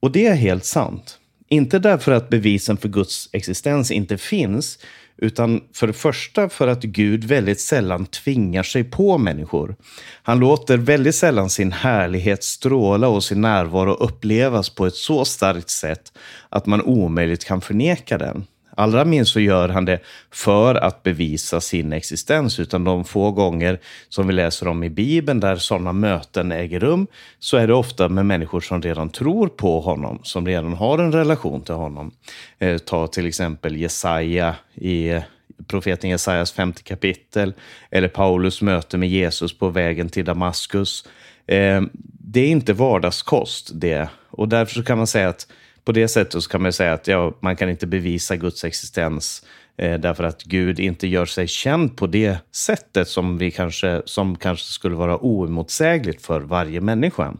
Och 0.00 0.12
det 0.12 0.26
är 0.26 0.34
helt 0.34 0.64
sant. 0.64 1.18
Inte 1.48 1.78
därför 1.78 2.12
att 2.12 2.28
bevisen 2.28 2.76
för 2.76 2.88
Guds 2.88 3.28
existens 3.32 3.90
inte 3.90 4.18
finns, 4.18 4.78
utan 5.18 5.60
för 5.72 5.86
det 5.86 5.92
första 5.92 6.48
för 6.48 6.68
att 6.68 6.82
Gud 6.82 7.24
väldigt 7.24 7.60
sällan 7.60 8.06
tvingar 8.06 8.62
sig 8.62 8.84
på 8.84 9.18
människor. 9.18 9.76
Han 10.22 10.38
låter 10.38 10.76
väldigt 10.76 11.14
sällan 11.14 11.50
sin 11.50 11.72
härlighet 11.72 12.44
stråla 12.44 13.08
och 13.08 13.24
sin 13.24 13.40
närvaro 13.40 13.92
upplevas 13.92 14.70
på 14.70 14.86
ett 14.86 14.94
så 14.94 15.24
starkt 15.24 15.70
sätt 15.70 16.12
att 16.48 16.66
man 16.66 16.82
omöjligt 16.82 17.44
kan 17.44 17.60
förneka 17.60 18.18
den. 18.18 18.46
Allra 18.78 19.04
minst 19.04 19.32
så 19.32 19.40
gör 19.40 19.68
han 19.68 19.84
det 19.84 20.00
för 20.30 20.74
att 20.74 21.02
bevisa 21.02 21.60
sin 21.60 21.92
existens, 21.92 22.60
utan 22.60 22.84
de 22.84 23.04
få 23.04 23.30
gånger 23.30 23.78
som 24.08 24.26
vi 24.26 24.32
läser 24.32 24.68
om 24.68 24.84
i 24.84 24.90
Bibeln 24.90 25.40
där 25.40 25.56
sådana 25.56 25.92
möten 25.92 26.52
äger 26.52 26.80
rum, 26.80 27.06
så 27.38 27.56
är 27.56 27.66
det 27.66 27.74
ofta 27.74 28.08
med 28.08 28.26
människor 28.26 28.60
som 28.60 28.82
redan 28.82 29.10
tror 29.10 29.48
på 29.48 29.80
honom, 29.80 30.20
som 30.22 30.46
redan 30.46 30.72
har 30.72 30.98
en 30.98 31.12
relation 31.12 31.62
till 31.62 31.74
honom. 31.74 32.10
Eh, 32.58 32.78
ta 32.78 33.06
till 33.06 33.26
exempel 33.26 33.76
Jesaja 33.76 34.54
i 34.74 35.20
profeten 35.66 36.10
Jesajas 36.10 36.52
femte 36.52 36.82
kapitel, 36.82 37.54
eller 37.90 38.08
Paulus 38.08 38.62
möte 38.62 38.98
med 38.98 39.08
Jesus 39.08 39.58
på 39.58 39.68
vägen 39.68 40.08
till 40.08 40.24
Damaskus. 40.24 41.04
Eh, 41.46 41.82
det 42.20 42.40
är 42.40 42.48
inte 42.48 42.72
vardagskost 42.72 43.70
det, 43.74 44.08
och 44.30 44.48
därför 44.48 44.74
så 44.74 44.82
kan 44.82 44.98
man 44.98 45.06
säga 45.06 45.28
att 45.28 45.46
på 45.88 45.92
det 45.92 46.08
sättet 46.08 46.42
så 46.42 46.50
kan 46.50 46.62
man 46.62 46.72
säga 46.72 46.92
att 46.92 47.06
ja, 47.06 47.32
man 47.40 47.56
kan 47.56 47.70
inte 47.70 47.86
bevisa 47.86 48.36
Guds 48.36 48.64
existens 48.64 49.42
eh, 49.76 50.00
därför 50.00 50.24
att 50.24 50.42
Gud 50.42 50.80
inte 50.80 51.06
gör 51.06 51.26
sig 51.26 51.46
känd 51.46 51.96
på 51.96 52.06
det 52.06 52.38
sättet 52.52 53.08
som, 53.08 53.38
vi 53.38 53.50
kanske, 53.50 54.02
som 54.04 54.36
kanske 54.36 54.66
skulle 54.66 54.96
vara 54.96 55.18
oemotsägligt 55.18 56.26
för 56.26 56.40
varje 56.40 56.80
människa. 56.80 57.34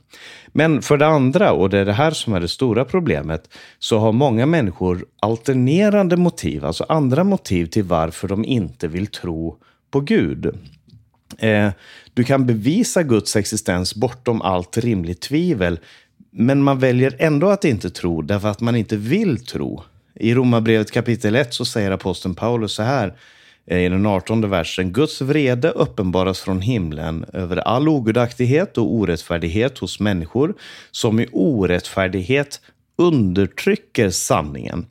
Men 0.47 0.83
för 0.83 0.97
det 0.97 1.07
andra, 1.07 1.52
och 1.52 1.71
det 1.71 1.78
är 1.78 1.85
det 1.85 1.93
här 1.93 2.11
som 2.11 2.33
är 2.33 2.40
det 2.40 2.49
stora 2.49 2.85
problemet, 2.85 3.50
så 3.78 3.99
har 3.99 4.12
många 4.12 4.47
människor 4.47 5.05
alternerande 5.21 6.17
motiv, 6.17 6.64
alltså 6.64 6.85
andra 6.88 7.25
motiv 7.25 7.67
till 7.67 7.85
varför 7.85 8.28
de 8.28 8.45
inte 8.45 8.88
vill 8.88 9.07
tro 9.07 9.59
på 9.90 10.00
Gud. 10.00 10.47
Eh, 11.38 11.71
du 12.14 12.25
kan 12.25 12.47
bevisa 12.47 13.02
Guds 13.02 13.37
existens 13.37 13.95
bortom 13.95 14.43
allt 14.43 14.78
rimligt 14.78 15.21
tvivel 15.21 15.78
men 16.31 16.63
man 16.63 16.79
väljer 16.79 17.17
ändå 17.19 17.49
att 17.49 17.65
inte 17.65 17.91
tro 17.91 18.23
därför 18.23 18.49
att 18.49 18.61
man 18.61 18.77
inte 18.77 18.97
vill 18.97 19.47
tro. 19.47 19.83
I 20.15 20.35
Romarbrevet 20.35 20.91
kapitel 20.91 21.37
1 21.37 21.55
så 21.55 21.65
säger 21.65 21.91
aposteln 21.91 22.35
Paulus 22.35 22.73
så 22.73 22.83
här 22.83 23.15
eh, 23.67 23.79
i 23.79 23.89
den 23.89 24.07
18 24.07 24.51
versen. 24.51 24.93
Guds 24.93 25.21
vrede 25.21 25.71
uppenbaras 25.71 26.41
från 26.41 26.61
himlen 26.61 27.25
över 27.33 27.57
all 27.57 27.89
ogudaktighet 27.89 28.79
och 28.79 28.95
orättfärdighet 28.95 29.79
hos 29.79 30.01
människor 30.01 30.55
som 30.91 31.21
i 31.21 31.27
orättfärdighet 31.33 32.61
undertrycker 32.99 34.11
sanningen. 34.11 34.87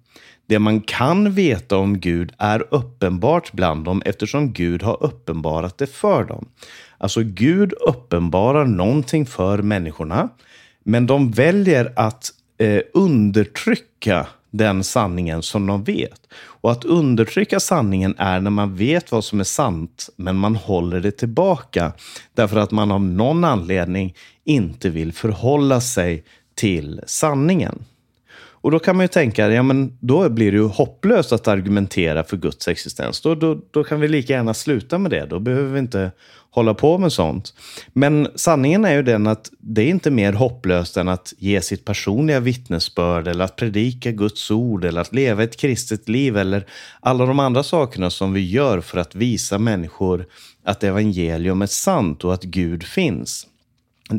Det 0.47 0.59
man 0.59 0.81
kan 0.81 1.31
veta 1.31 1.77
om 1.77 1.99
Gud 1.99 2.33
är 2.37 2.65
uppenbart 2.73 3.51
bland 3.51 3.85
dem 3.85 4.01
eftersom 4.05 4.53
Gud 4.53 4.83
har 4.83 5.03
uppenbarat 5.03 5.77
det 5.77 5.87
för 5.87 6.23
dem. 6.23 6.47
Alltså 6.97 7.21
Gud 7.23 7.73
uppenbarar 7.73 8.65
någonting 8.65 9.25
för 9.25 9.57
människorna 9.57 10.29
men 10.87 11.07
de 11.07 11.31
väljer 11.31 11.93
att 11.95 12.29
eh, 12.57 12.81
undertrycka 12.93 14.27
den 14.51 14.83
sanningen 14.83 15.41
som 15.41 15.67
de 15.67 15.83
vet. 15.83 16.21
Och 16.33 16.71
att 16.71 16.85
undertrycka 16.85 17.59
sanningen 17.59 18.15
är 18.17 18.39
när 18.39 18.51
man 18.51 18.75
vet 18.75 19.11
vad 19.11 19.23
som 19.23 19.39
är 19.39 19.43
sant, 19.43 20.09
men 20.15 20.35
man 20.35 20.55
håller 20.55 20.99
det 20.99 21.11
tillbaka. 21.11 21.91
Därför 22.33 22.57
att 22.57 22.71
man 22.71 22.91
av 22.91 23.01
någon 23.01 23.43
anledning 23.43 24.15
inte 24.43 24.89
vill 24.89 25.13
förhålla 25.13 25.81
sig 25.81 26.23
till 26.55 27.01
sanningen. 27.07 27.83
Och 28.67 28.71
då 28.71 28.79
kan 28.79 28.95
man 28.95 29.03
ju 29.03 29.07
tänka, 29.07 29.49
ja 29.51 29.63
men 29.63 29.97
då 29.99 30.29
blir 30.29 30.51
det 30.51 30.57
ju 30.57 30.67
hopplöst 30.67 31.31
att 31.31 31.47
argumentera 31.47 32.23
för 32.23 32.37
Guds 32.37 32.67
existens. 32.67 33.21
Då, 33.21 33.35
då, 33.35 33.61
då 33.71 33.83
kan 33.83 33.99
vi 33.99 34.07
lika 34.07 34.33
gärna 34.33 34.53
sluta 34.53 34.97
med 34.97 35.11
det. 35.11 35.25
Då 35.25 35.39
behöver 35.39 35.73
vi 35.73 35.79
inte 35.79 36.11
hålla 36.51 36.73
på 36.73 36.97
med 36.97 37.11
sånt. 37.11 37.53
Men 37.93 38.27
sanningen 38.35 38.85
är 38.85 38.93
ju 38.93 39.03
den 39.03 39.27
att 39.27 39.51
det 39.59 39.81
är 39.81 39.87
inte 39.87 40.11
mer 40.11 40.33
hopplöst 40.33 40.97
än 40.97 41.07
att 41.07 41.33
ge 41.37 41.61
sitt 41.61 41.85
personliga 41.85 42.39
vittnesbörd 42.39 43.27
eller 43.27 43.45
att 43.45 43.55
predika 43.55 44.11
Guds 44.11 44.51
ord 44.51 44.85
eller 44.85 45.01
att 45.01 45.13
leva 45.13 45.43
ett 45.43 45.57
kristet 45.57 46.09
liv 46.09 46.37
eller 46.37 46.65
alla 46.99 47.25
de 47.25 47.39
andra 47.39 47.63
sakerna 47.63 48.09
som 48.09 48.33
vi 48.33 48.51
gör 48.51 48.81
för 48.81 48.97
att 48.99 49.15
visa 49.15 49.57
människor 49.57 50.25
att 50.63 50.83
evangelium 50.83 51.61
är 51.61 51.65
sant 51.65 52.23
och 52.23 52.33
att 52.33 52.43
Gud 52.43 52.83
finns. 52.83 53.47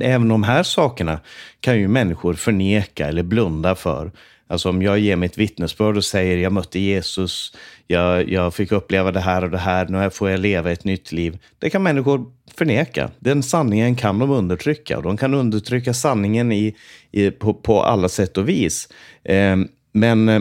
Även 0.00 0.28
de 0.28 0.42
här 0.42 0.62
sakerna 0.62 1.21
kan 1.61 1.78
ju 1.78 1.88
människor 1.88 2.35
förneka 2.35 3.09
eller 3.09 3.23
blunda 3.23 3.75
för. 3.75 4.12
Alltså 4.50 4.68
om 4.68 4.83
jag 4.83 4.99
ger 4.99 5.16
mitt 5.16 5.38
vittnesbörd 5.38 5.97
och 5.97 6.04
säger 6.04 6.37
jag 6.38 6.52
mötte 6.52 6.78
Jesus, 6.78 7.54
jag, 7.87 8.30
jag 8.30 8.54
fick 8.54 8.73
uppleva 8.73 9.12
det 9.12 9.21
här 9.21 9.45
och 9.45 9.50
det 9.50 9.59
här, 9.59 9.88
nu 9.88 10.11
får 10.11 10.30
jag 10.30 10.40
leva 10.40 10.71
ett 10.71 10.85
nytt 10.85 11.12
liv. 11.12 11.38
Det 11.59 11.71
kan 11.71 11.83
människor 11.83 12.25
förneka. 12.54 13.11
Den 13.18 13.42
sanningen 13.42 13.97
kan 13.97 14.18
de 14.18 14.30
undertrycka 14.30 14.97
och 14.97 15.02
de 15.02 15.16
kan 15.16 15.35
undertrycka 15.35 15.95
sanningen 15.95 16.52
i, 16.52 16.76
i 17.11 17.30
på, 17.30 17.54
på, 17.54 17.83
alla 17.83 18.09
sätt 18.09 18.38
och 18.38 18.49
vis. 18.49 18.88
Eh, 19.25 19.57
men 19.92 20.28
eh, 20.28 20.40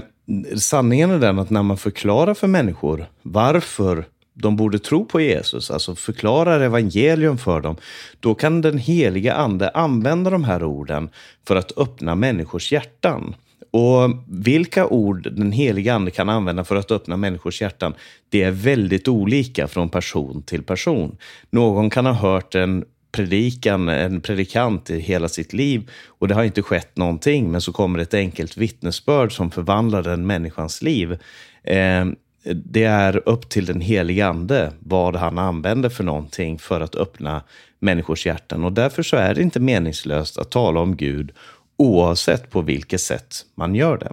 sanningen 0.56 1.12
är 1.12 1.20
den 1.20 1.39
att 1.39 1.50
när 1.50 1.63
man 1.63 1.77
förklarar 1.77 2.34
för 2.34 2.48
människor 2.48 3.06
varför 3.22 4.06
de 4.39 4.56
borde 4.56 4.79
tro 4.79 5.06
på 5.06 5.22
Jesus, 5.22 5.72
alltså 5.72 5.96
förklarar 5.96 6.60
evangelium 6.60 7.38
för 7.38 7.62
dem, 7.62 7.75
då 8.20 8.36
kan 8.36 8.62
den 8.62 8.77
heliga 8.77 9.34
ande 9.34 9.70
använda 9.70 10.29
de 10.29 10.44
här 10.44 10.63
orden 10.63 11.10
för 11.48 11.56
att 11.56 11.77
öppna 11.77 12.15
människors 12.15 12.72
hjärtan. 12.72 13.36
Och 13.72 14.24
vilka 14.27 14.88
ord 14.88 15.34
den 15.34 15.51
heliga 15.51 15.94
ande 15.94 16.12
kan 16.12 16.29
använda 16.29 16.63
för 16.63 16.75
att 16.75 16.91
öppna 16.91 17.17
människors 17.17 17.62
hjärtan, 17.62 17.94
det 18.29 18.44
är 18.44 18.51
väldigt 18.51 19.08
olika 19.08 19.67
från 19.67 19.89
person 19.89 20.44
till 20.44 20.63
person. 20.63 21.17
Någon 21.50 21.89
kan 21.89 22.06
ha 22.06 22.13
hört 22.13 22.56
en 22.56 22.86
predikan, 23.12 23.89
en 23.89 24.22
predikant 24.22 24.89
i 24.89 25.00
hela 25.00 25.27
sitt 25.27 25.53
liv 25.53 25.89
och 26.08 26.27
det 26.27 26.36
har 26.36 26.44
inte 26.44 26.62
skett 26.62 26.98
någonting, 26.98 27.51
men 27.51 27.62
så 27.62 27.72
kommer 27.72 28.00
ett 28.00 28.13
enkelt 28.13 28.58
vittnesbörd 28.58 29.36
som 29.36 29.51
förvandlar 29.51 30.03
den 30.03 30.27
människans 30.27 30.82
liv. 30.82 31.17
Eh, 31.63 32.06
det 32.54 32.84
är 32.84 33.30
upp 33.30 33.50
till 33.50 33.66
den 33.66 33.82
helige 33.82 34.27
ande 34.27 34.72
vad 34.80 35.16
han 35.16 35.39
använder 35.39 35.89
för 35.89 36.04
någonting 36.04 36.60
för 36.60 36.82
att 36.82 36.96
öppna 36.96 37.44
människors 37.80 38.25
hjärtan. 38.25 38.63
Och 38.63 38.72
därför 38.72 39.04
så 39.04 39.18
är 39.18 39.36
det 39.36 39.42
inte 39.42 39.60
meningslöst 39.60 40.38
att 40.38 40.51
tala 40.51 40.80
om 40.80 40.96
Gud 40.96 41.32
oavsett 41.77 42.50
på 42.50 42.62
vilket 42.62 43.01
sätt 43.01 43.36
man 43.56 43.75
gör 43.75 43.98
det. 43.98 44.12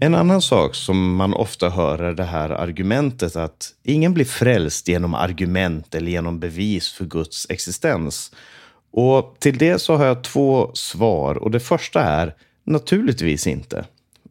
En 0.00 0.14
annan 0.14 0.42
sak 0.42 0.74
som 0.74 1.16
man 1.16 1.34
ofta 1.34 1.68
hör 1.68 1.98
är 1.98 2.14
det 2.14 2.24
här 2.24 2.50
argumentet 2.50 3.36
att 3.36 3.70
ingen 3.82 4.14
blir 4.14 4.24
frälst 4.24 4.88
genom 4.88 5.14
argument 5.14 5.94
eller 5.94 6.10
genom 6.10 6.40
bevis 6.40 6.92
för 6.92 7.04
Guds 7.04 7.46
existens. 7.50 8.32
Och 8.96 9.36
till 9.38 9.58
det 9.58 9.78
så 9.78 9.96
har 9.96 10.06
jag 10.06 10.24
två 10.24 10.70
svar 10.74 11.34
och 11.34 11.50
det 11.50 11.60
första 11.60 12.02
är 12.02 12.34
naturligtvis 12.64 13.46
inte. 13.46 13.84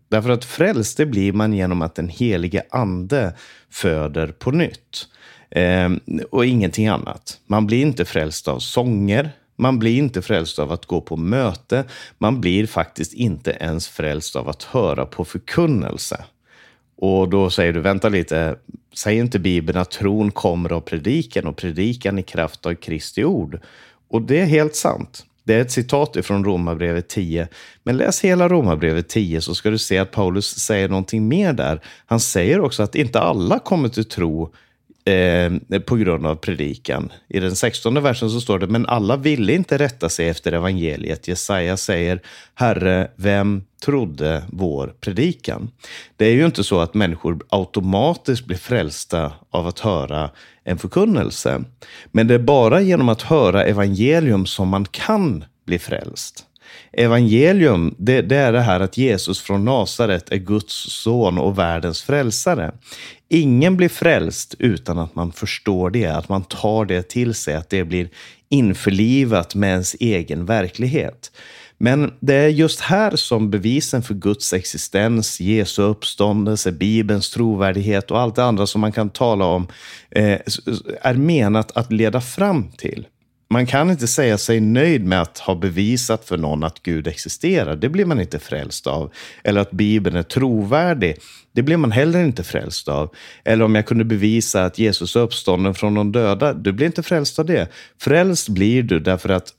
Därför 0.10 0.29
att 0.29 0.46
frälst 0.46 0.98
det 0.98 1.05
blir 1.05 1.34
man 1.34 1.53
genom 1.53 1.82
att 1.82 1.96
den 1.96 2.10
helige 2.10 2.63
ande 2.70 3.34
föder 3.70 4.27
på 4.27 4.51
nytt. 4.51 5.08
Ehm, 5.51 6.00
och 6.32 6.46
ingenting 6.46 6.88
annat. 6.88 7.39
Man 7.48 7.67
blir 7.67 7.82
inte 7.82 8.05
frälst 8.05 8.48
av 8.48 8.60
sånger, 8.60 9.32
man 9.55 9.79
blir 9.79 9.98
inte 9.98 10.22
frälst 10.22 10.60
av 10.60 10.72
att 10.72 10.86
gå 10.86 11.01
på 11.01 11.17
möte. 11.17 11.84
Man 12.17 12.41
blir 12.41 12.67
faktiskt 12.67 13.13
inte 13.13 13.51
ens 13.51 13.88
frälst 13.88 14.36
av 14.36 14.50
att 14.50 14.63
höra 14.63 15.05
på 15.05 15.25
förkunnelse. 15.25 16.24
Och 16.98 17.29
då 17.29 17.50
säger 17.50 17.74
du, 17.74 17.79
vänta 17.79 18.10
lite, 18.10 18.55
säger 18.93 19.22
inte 19.22 19.39
Bibeln 19.39 19.79
att 19.79 19.91
tron 19.91 20.32
kommer 20.32 20.72
av 20.72 20.82
predikan 20.82 21.48
och 21.48 21.58
predikan 21.58 22.20
i 22.20 22.24
kraft 22.24 22.65
av 22.65 22.75
Kristi 22.75 23.24
ord? 23.24 23.60
Och 24.13 24.22
det 24.22 24.39
är 24.39 24.46
helt 24.46 24.75
sant. 24.75 25.25
Det 25.43 25.53
är 25.53 25.62
ett 25.62 25.72
citat 25.72 26.17
från 26.22 26.46
Romarbrevet 26.46 27.10
10. 27.10 27.48
Men 27.84 27.98
läs 27.98 28.22
hela 28.22 28.50
Romarbrevet 28.50 29.10
10 29.10 29.41
så 29.41 29.55
ska 29.55 29.70
du 29.70 29.77
se 29.77 29.98
att 29.98 30.12
Paulus 30.12 30.60
säger 30.60 30.89
någonting 30.89 31.27
mer 31.27 31.53
där. 31.53 31.82
Han 32.05 32.20
säger 32.20 32.60
också 32.60 32.84
att 32.84 32.96
inte 32.96 33.20
alla 33.20 33.60
kommer 33.60 33.89
till 33.89 34.05
tro 34.05 34.53
eh, 35.05 35.79
på 35.79 35.95
grund 35.95 36.27
av 36.27 36.36
predikan. 36.36 37.12
I 37.27 37.39
den 37.39 37.55
16 37.55 38.03
versen 38.03 38.29
så 38.29 38.41
står 38.41 38.60
det, 38.60 38.67
men 38.67 38.86
alla 38.86 39.17
ville 39.17 39.53
inte 39.53 39.77
rätta 39.77 40.10
sig 40.10 40.29
efter 40.29 40.51
evangeliet. 40.51 41.27
Jesaja 41.27 41.77
säger, 41.77 42.22
Herre, 42.55 43.12
vem 43.15 43.63
trodde 43.86 44.43
vår 44.51 44.93
predikan? 45.01 45.72
Det 46.17 46.25
är 46.25 46.33
ju 46.33 46.45
inte 46.45 46.63
så 46.63 46.79
att 46.79 46.93
människor 46.93 47.39
automatiskt 47.50 48.45
blir 48.45 48.57
frälsta 48.57 49.31
av 49.50 49.67
att 49.67 49.79
höra 49.79 50.29
en 50.63 50.77
förkunnelse. 50.77 51.63
Men 52.12 52.27
det 52.27 52.33
är 52.33 52.39
bara 52.39 52.81
genom 52.81 53.10
att 53.10 53.22
höra 53.22 53.63
evangelium 53.63 54.45
som 54.45 54.67
man 54.69 54.86
kan 54.86 55.45
bli 55.65 55.79
frälst. 55.79 56.45
Evangelium, 56.92 57.96
det, 57.98 58.22
det, 58.22 58.36
är 58.36 58.51
det 58.51 58.62
här 58.62 58.80
att 58.80 58.98
Jesus 58.98 59.42
från 59.42 59.65
Nasaret 59.65 60.32
är 60.32 60.38
Guds 60.38 60.74
son 60.74 61.38
och 61.38 61.60
världens 61.60 62.03
frälsare. 62.03 62.72
Ingen 63.30 63.77
blir 63.77 63.89
frälst 63.89 64.56
utan 64.60 65.00
att 65.00 65.15
man 65.15 65.32
förstår 65.32 65.89
det, 65.89 66.06
att 66.06 66.30
man 66.30 66.44
tar 66.44 66.86
det 66.86 67.10
till 67.10 67.34
sig, 67.34 67.56
att 67.56 67.70
det 67.70 67.84
blir 67.84 68.10
införlivat 68.50 69.56
med 69.56 69.70
ens 69.70 69.96
egen 70.00 70.46
verklighet. 70.46 71.32
Men 71.77 72.13
det 72.20 72.36
är 72.36 72.48
just 72.48 72.80
här 72.80 73.15
som 73.15 73.50
bevisen 73.50 74.03
för 74.03 74.13
Guds 74.13 74.53
existens, 74.53 75.39
Jesu 75.42 75.82
uppståndelse, 75.82 76.72
Bibelns 76.72 77.29
trovärdighet 77.29 78.12
och 78.12 78.20
allt 78.20 78.36
det 78.36 78.44
andra 78.44 78.68
som 78.68 78.81
man 78.81 78.92
kan 78.92 79.09
tala 79.09 79.46
om 79.46 79.68
eh, 80.12 80.40
är 81.01 81.14
menat 81.14 81.72
att 81.77 81.92
leda 81.92 82.22
fram 82.22 82.72
till. 82.72 83.07
Man 83.53 83.66
kan 83.66 83.89
inte 83.89 84.07
säga 84.07 84.37
sig 84.37 84.59
nöjd 84.59 85.05
med 85.05 85.22
att 85.22 85.37
ha 85.37 85.55
bevisat 85.55 86.25
för 86.25 86.37
någon 86.37 86.63
att 86.63 86.83
Gud 86.83 87.07
existerar. 87.07 87.75
Det 87.75 87.89
blir 87.89 88.05
man 88.05 88.20
inte 88.20 88.39
frälst 88.39 88.87
av. 88.87 89.13
Eller 89.44 89.61
att 89.61 89.72
Bibeln 89.72 90.16
är 90.16 90.24
trovärdig. 90.24 91.18
Det 91.51 91.61
blir 91.61 91.77
man 91.77 91.92
heller 91.92 92.24
inte 92.24 92.44
frälst 92.44 92.87
av. 92.87 93.16
Eller 93.44 93.66
om 93.66 93.75
jag 93.75 93.85
kunde 93.85 94.03
bevisa 94.03 94.66
att 94.66 94.79
Jesus 94.79 95.16
är 95.16 95.20
uppstånden 95.20 95.74
från 95.74 95.94
de 95.94 96.11
döda. 96.11 96.53
Du 96.53 96.72
blir 96.72 96.85
inte 96.85 97.03
frälst 97.03 97.39
av 97.39 97.46
det. 97.46 97.68
Frälst 98.01 98.50
blir 98.50 98.83
du 98.83 99.00
därför 99.00 99.29
att 99.29 99.53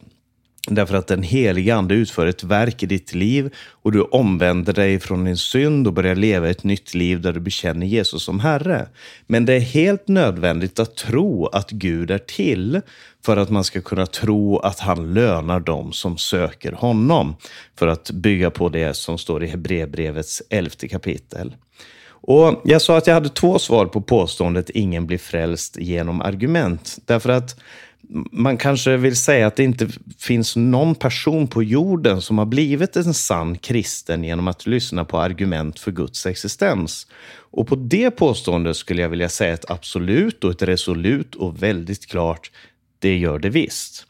Därför 0.68 0.94
att 0.94 1.06
den 1.06 1.22
heliga 1.22 1.74
ande 1.74 1.94
utför 1.94 2.26
ett 2.26 2.44
verk 2.44 2.82
i 2.82 2.86
ditt 2.86 3.14
liv 3.14 3.54
och 3.82 3.92
du 3.92 4.02
omvänder 4.02 4.72
dig 4.72 5.00
från 5.00 5.24
din 5.24 5.36
synd 5.36 5.86
och 5.86 5.92
börjar 5.92 6.14
leva 6.14 6.50
ett 6.50 6.64
nytt 6.64 6.94
liv 6.94 7.20
där 7.20 7.32
du 7.32 7.40
bekänner 7.40 7.86
Jesus 7.86 8.22
som 8.22 8.40
Herre. 8.40 8.88
Men 9.26 9.44
det 9.44 9.54
är 9.54 9.60
helt 9.60 10.08
nödvändigt 10.08 10.78
att 10.78 10.96
tro 10.96 11.46
att 11.46 11.70
Gud 11.70 12.10
är 12.10 12.18
till 12.18 12.80
för 13.24 13.36
att 13.36 13.50
man 13.50 13.64
ska 13.64 13.80
kunna 13.80 14.06
tro 14.06 14.58
att 14.58 14.78
han 14.78 15.14
lönar 15.14 15.60
dem 15.60 15.92
som 15.92 16.18
söker 16.18 16.72
honom. 16.72 17.36
För 17.78 17.86
att 17.86 18.10
bygga 18.10 18.50
på 18.50 18.68
det 18.68 18.96
som 18.96 19.18
står 19.18 19.44
i 19.44 19.46
Hebreerbrevets 19.46 20.42
elfte 20.50 20.88
kapitel. 20.88 21.54
Och 22.26 22.62
Jag 22.64 22.82
sa 22.82 22.96
att 22.96 23.06
jag 23.06 23.14
hade 23.14 23.28
två 23.28 23.58
svar 23.58 23.86
på 23.86 24.00
påståendet 24.00 24.70
ingen 24.70 25.06
blir 25.06 25.18
frälst 25.18 25.76
genom 25.76 26.20
argument. 26.20 26.98
Därför 27.06 27.30
att 27.30 27.60
man 28.32 28.56
kanske 28.56 28.96
vill 28.96 29.16
säga 29.16 29.46
att 29.46 29.56
det 29.56 29.64
inte 29.64 29.88
finns 30.18 30.56
någon 30.56 30.94
person 30.94 31.46
på 31.46 31.62
jorden 31.62 32.22
som 32.22 32.38
har 32.38 32.46
blivit 32.46 32.96
en 32.96 33.14
sann 33.14 33.58
kristen 33.58 34.24
genom 34.24 34.48
att 34.48 34.66
lyssna 34.66 35.04
på 35.04 35.18
argument 35.18 35.78
för 35.78 35.92
Guds 35.92 36.26
existens. 36.26 37.06
Och 37.50 37.68
på 37.68 37.76
det 37.76 38.10
påståendet 38.10 38.76
skulle 38.76 39.02
jag 39.02 39.08
vilja 39.08 39.28
säga 39.28 39.54
ett 39.54 39.70
absolut 39.70 40.44
och 40.44 40.50
ett 40.50 40.62
resolut 40.62 41.34
och 41.34 41.62
väldigt 41.62 42.06
klart, 42.06 42.50
det 42.98 43.16
gör 43.16 43.38
det 43.38 43.50
visst. 43.50 44.06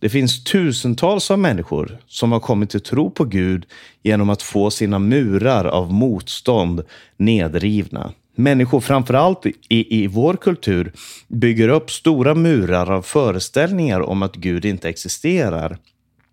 Det 0.00 0.08
finns 0.08 0.44
tusentals 0.44 1.30
av 1.30 1.38
människor 1.38 1.98
som 2.06 2.32
har 2.32 2.40
kommit 2.40 2.70
till 2.70 2.80
tro 2.80 3.10
på 3.10 3.24
Gud 3.24 3.66
genom 4.02 4.30
att 4.30 4.42
få 4.42 4.70
sina 4.70 4.98
murar 4.98 5.64
av 5.64 5.92
motstånd 5.92 6.82
nedrivna. 7.16 8.12
Människor, 8.40 8.80
framförallt 8.80 9.46
i, 9.46 9.54
i 10.02 10.06
vår 10.06 10.34
kultur, 10.34 10.92
bygger 11.28 11.68
upp 11.68 11.90
stora 11.90 12.34
murar 12.34 12.90
av 12.90 13.02
föreställningar 13.02 14.00
om 14.00 14.22
att 14.22 14.34
Gud 14.36 14.64
inte 14.64 14.88
existerar. 14.88 15.78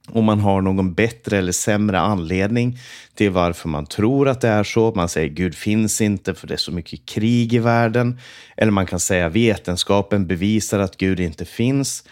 Om 0.09 0.25
man 0.25 0.39
har 0.39 0.61
någon 0.61 0.93
bättre 0.93 1.37
eller 1.37 1.51
sämre 1.51 1.99
anledning 1.99 2.77
till 3.15 3.31
varför 3.31 3.69
man 3.69 3.85
tror 3.85 4.27
att 4.27 4.41
det 4.41 4.47
är 4.47 4.63
så. 4.63 4.93
Man 4.95 5.09
säger 5.09 5.29
Gud 5.29 5.55
finns 5.55 6.01
inte 6.01 6.33
för 6.33 6.47
det 6.47 6.53
är 6.53 6.57
så 6.57 6.71
mycket 6.71 7.05
krig 7.05 7.53
i 7.53 7.59
världen. 7.59 8.19
Eller 8.57 8.71
man 8.71 8.85
kan 8.85 8.99
säga 8.99 9.29
vetenskapen 9.29 10.27
bevisar 10.27 10.79
att 10.79 10.97
Gud 10.97 11.19
inte 11.19 11.45
finns. 11.45 12.03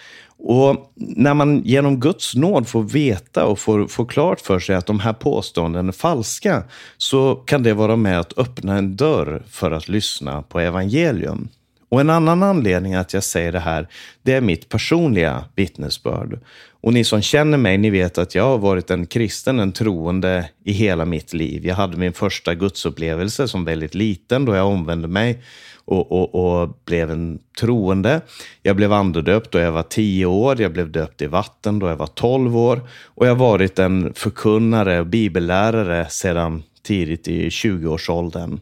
Och 0.45 0.91
när 0.95 1.33
man 1.33 1.61
genom 1.63 1.99
Guds 1.99 2.35
nåd 2.35 2.67
får 2.67 2.83
veta 2.83 3.45
och 3.45 3.59
får, 3.59 3.87
får 3.87 4.05
klart 4.05 4.41
för 4.41 4.59
sig 4.59 4.75
att 4.75 4.85
de 4.85 4.99
här 4.99 5.13
påståenden 5.13 5.87
är 5.87 5.91
falska, 5.91 6.63
så 6.97 7.35
kan 7.35 7.63
det 7.63 7.73
vara 7.73 7.95
med 7.95 8.19
att 8.19 8.37
öppna 8.37 8.77
en 8.77 8.95
dörr 8.95 9.43
för 9.49 9.71
att 9.71 9.87
lyssna 9.87 10.41
på 10.41 10.59
evangelium. 10.59 11.49
Och 11.89 12.01
en 12.01 12.09
annan 12.09 12.43
anledning 12.43 12.93
att 12.93 13.13
jag 13.13 13.23
säger 13.23 13.51
det 13.51 13.59
här, 13.59 13.87
det 14.21 14.33
är 14.33 14.41
mitt 14.41 14.69
personliga 14.69 15.45
vittnesbörd. 15.55 16.39
Och 16.83 16.93
ni 16.93 17.03
som 17.03 17.21
känner 17.21 17.57
mig, 17.57 17.77
ni 17.77 17.89
vet 17.89 18.17
att 18.17 18.35
jag 18.35 18.43
har 18.43 18.57
varit 18.57 18.91
en 18.91 19.05
kristen, 19.05 19.59
en 19.59 19.71
troende 19.71 20.49
i 20.63 20.71
hela 20.71 21.05
mitt 21.05 21.33
liv. 21.33 21.65
Jag 21.65 21.75
hade 21.75 21.97
min 21.97 22.13
första 22.13 22.55
gudsupplevelse 22.55 23.47
som 23.47 23.65
väldigt 23.65 23.95
liten 23.95 24.45
då 24.45 24.55
jag 24.55 24.67
omvände 24.67 25.07
mig 25.07 25.43
och, 25.85 26.11
och, 26.11 26.61
och, 26.61 26.77
blev 26.85 27.11
en 27.11 27.39
troende. 27.59 28.21
Jag 28.61 28.75
blev 28.75 28.93
andedöpt 28.93 29.51
då 29.51 29.59
jag 29.59 29.71
var 29.71 29.83
tio 29.83 30.25
år. 30.25 30.61
Jag 30.61 30.73
blev 30.73 30.91
döpt 30.91 31.21
i 31.21 31.27
vatten 31.27 31.79
då 31.79 31.87
jag 31.87 31.95
var 31.95 32.07
tolv 32.07 32.57
år. 32.57 32.81
Och 33.03 33.25
jag 33.27 33.31
har 33.31 33.39
varit 33.49 33.79
en 33.79 34.13
förkunnare 34.13 34.99
och 34.99 35.07
bibellärare 35.07 36.09
sedan 36.09 36.63
tidigt 36.81 37.27
i 37.27 37.49
20-årsåldern. 37.49 38.59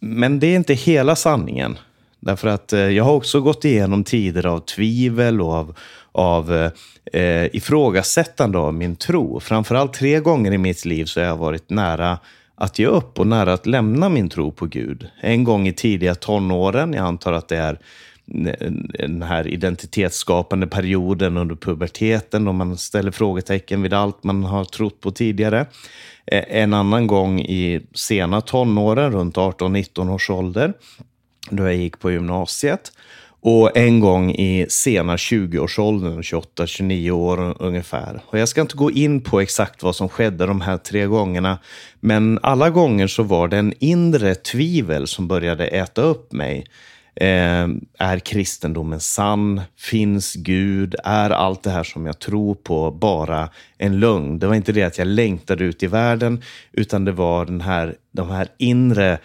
Men 0.00 0.40
det 0.40 0.46
är 0.46 0.56
inte 0.56 0.74
hela 0.74 1.16
sanningen. 1.16 1.78
Därför 2.20 2.48
att 2.48 2.72
eh, 2.72 2.80
jag 2.80 3.04
har 3.04 3.12
också 3.12 3.40
gått 3.40 3.64
igenom 3.64 4.04
tider 4.04 4.46
av 4.46 4.58
tvivel 4.58 5.40
och 5.40 5.52
av, 5.52 5.76
av 6.16 6.54
eh, 6.54 6.70
eh, 7.22 7.56
ifrågasättande 7.56 8.58
av 8.58 8.74
min 8.74 8.96
tro. 8.96 9.40
Framförallt 9.40 9.92
tre 9.92 10.20
gånger 10.20 10.52
i 10.52 10.58
mitt 10.58 10.84
liv 10.84 11.04
så 11.04 11.20
har 11.20 11.26
jag 11.26 11.36
varit 11.36 11.70
nära 11.70 12.18
att 12.54 12.78
ge 12.78 12.86
upp 12.86 13.18
och 13.18 13.26
nära 13.26 13.52
att 13.52 13.66
lämna 13.66 14.08
min 14.08 14.28
tro 14.28 14.52
på 14.52 14.66
Gud. 14.66 15.08
En 15.20 15.44
gång 15.44 15.68
i 15.68 15.72
tidiga 15.72 16.14
tonåren, 16.14 16.92
jag 16.92 17.06
antar 17.06 17.32
att 17.32 17.48
det 17.48 17.56
är 17.56 17.78
den 18.98 19.22
här 19.22 19.48
identitetsskapande 19.48 20.66
perioden 20.66 21.36
under 21.36 21.54
puberteten 21.54 22.44
då 22.44 22.52
man 22.52 22.76
ställer 22.76 23.10
frågetecken 23.10 23.82
vid 23.82 23.94
allt 23.94 24.24
man 24.24 24.44
har 24.44 24.64
trott 24.64 25.00
på 25.00 25.10
tidigare. 25.10 25.66
Eh, 26.26 26.44
en 26.48 26.74
annan 26.74 27.06
gång 27.06 27.40
i 27.40 27.80
sena 27.94 28.40
tonåren, 28.40 29.12
runt 29.12 29.36
18-19 29.36 30.10
års 30.10 30.30
ålder, 30.30 30.72
då 31.50 31.62
jag 31.62 31.74
gick 31.74 31.98
på 31.98 32.10
gymnasiet. 32.10 32.92
Och 33.48 33.76
en 33.76 34.00
gång 34.00 34.30
i 34.30 34.66
sena 34.68 35.16
20-årsåldern, 35.16 36.20
28-29 36.20 37.10
år 37.10 37.56
ungefär. 37.62 38.20
Och 38.26 38.38
jag 38.38 38.48
ska 38.48 38.60
inte 38.60 38.76
gå 38.76 38.90
in 38.90 39.20
på 39.20 39.40
exakt 39.40 39.82
vad 39.82 39.96
som 39.96 40.08
skedde 40.08 40.46
de 40.46 40.60
här 40.60 40.76
tre 40.76 41.06
gångerna. 41.06 41.58
Men 42.00 42.38
alla 42.42 42.70
gånger 42.70 43.06
så 43.06 43.22
var 43.22 43.48
det 43.48 43.56
en 43.56 43.74
inre 43.78 44.34
tvivel 44.34 45.06
som 45.06 45.28
började 45.28 45.66
äta 45.66 46.02
upp 46.02 46.32
mig. 46.32 46.66
Eh, 47.14 47.68
är 47.98 48.18
kristendomen 48.18 49.00
sann? 49.00 49.60
Finns 49.76 50.34
Gud? 50.34 50.94
Är 51.04 51.30
allt 51.30 51.62
det 51.62 51.70
här 51.70 51.84
som 51.84 52.06
jag 52.06 52.18
tror 52.18 52.54
på 52.54 52.90
bara 52.90 53.48
en 53.78 54.00
lögn? 54.00 54.38
Det 54.38 54.46
var 54.46 54.54
inte 54.54 54.72
det 54.72 54.82
att 54.82 54.98
jag 54.98 55.06
längtade 55.06 55.64
ut 55.64 55.82
i 55.82 55.86
världen, 55.86 56.42
utan 56.72 57.04
det 57.04 57.12
var 57.12 57.44
den 57.44 57.60
här, 57.60 57.94
de 58.12 58.30
här 58.30 58.48
inre 58.58 59.18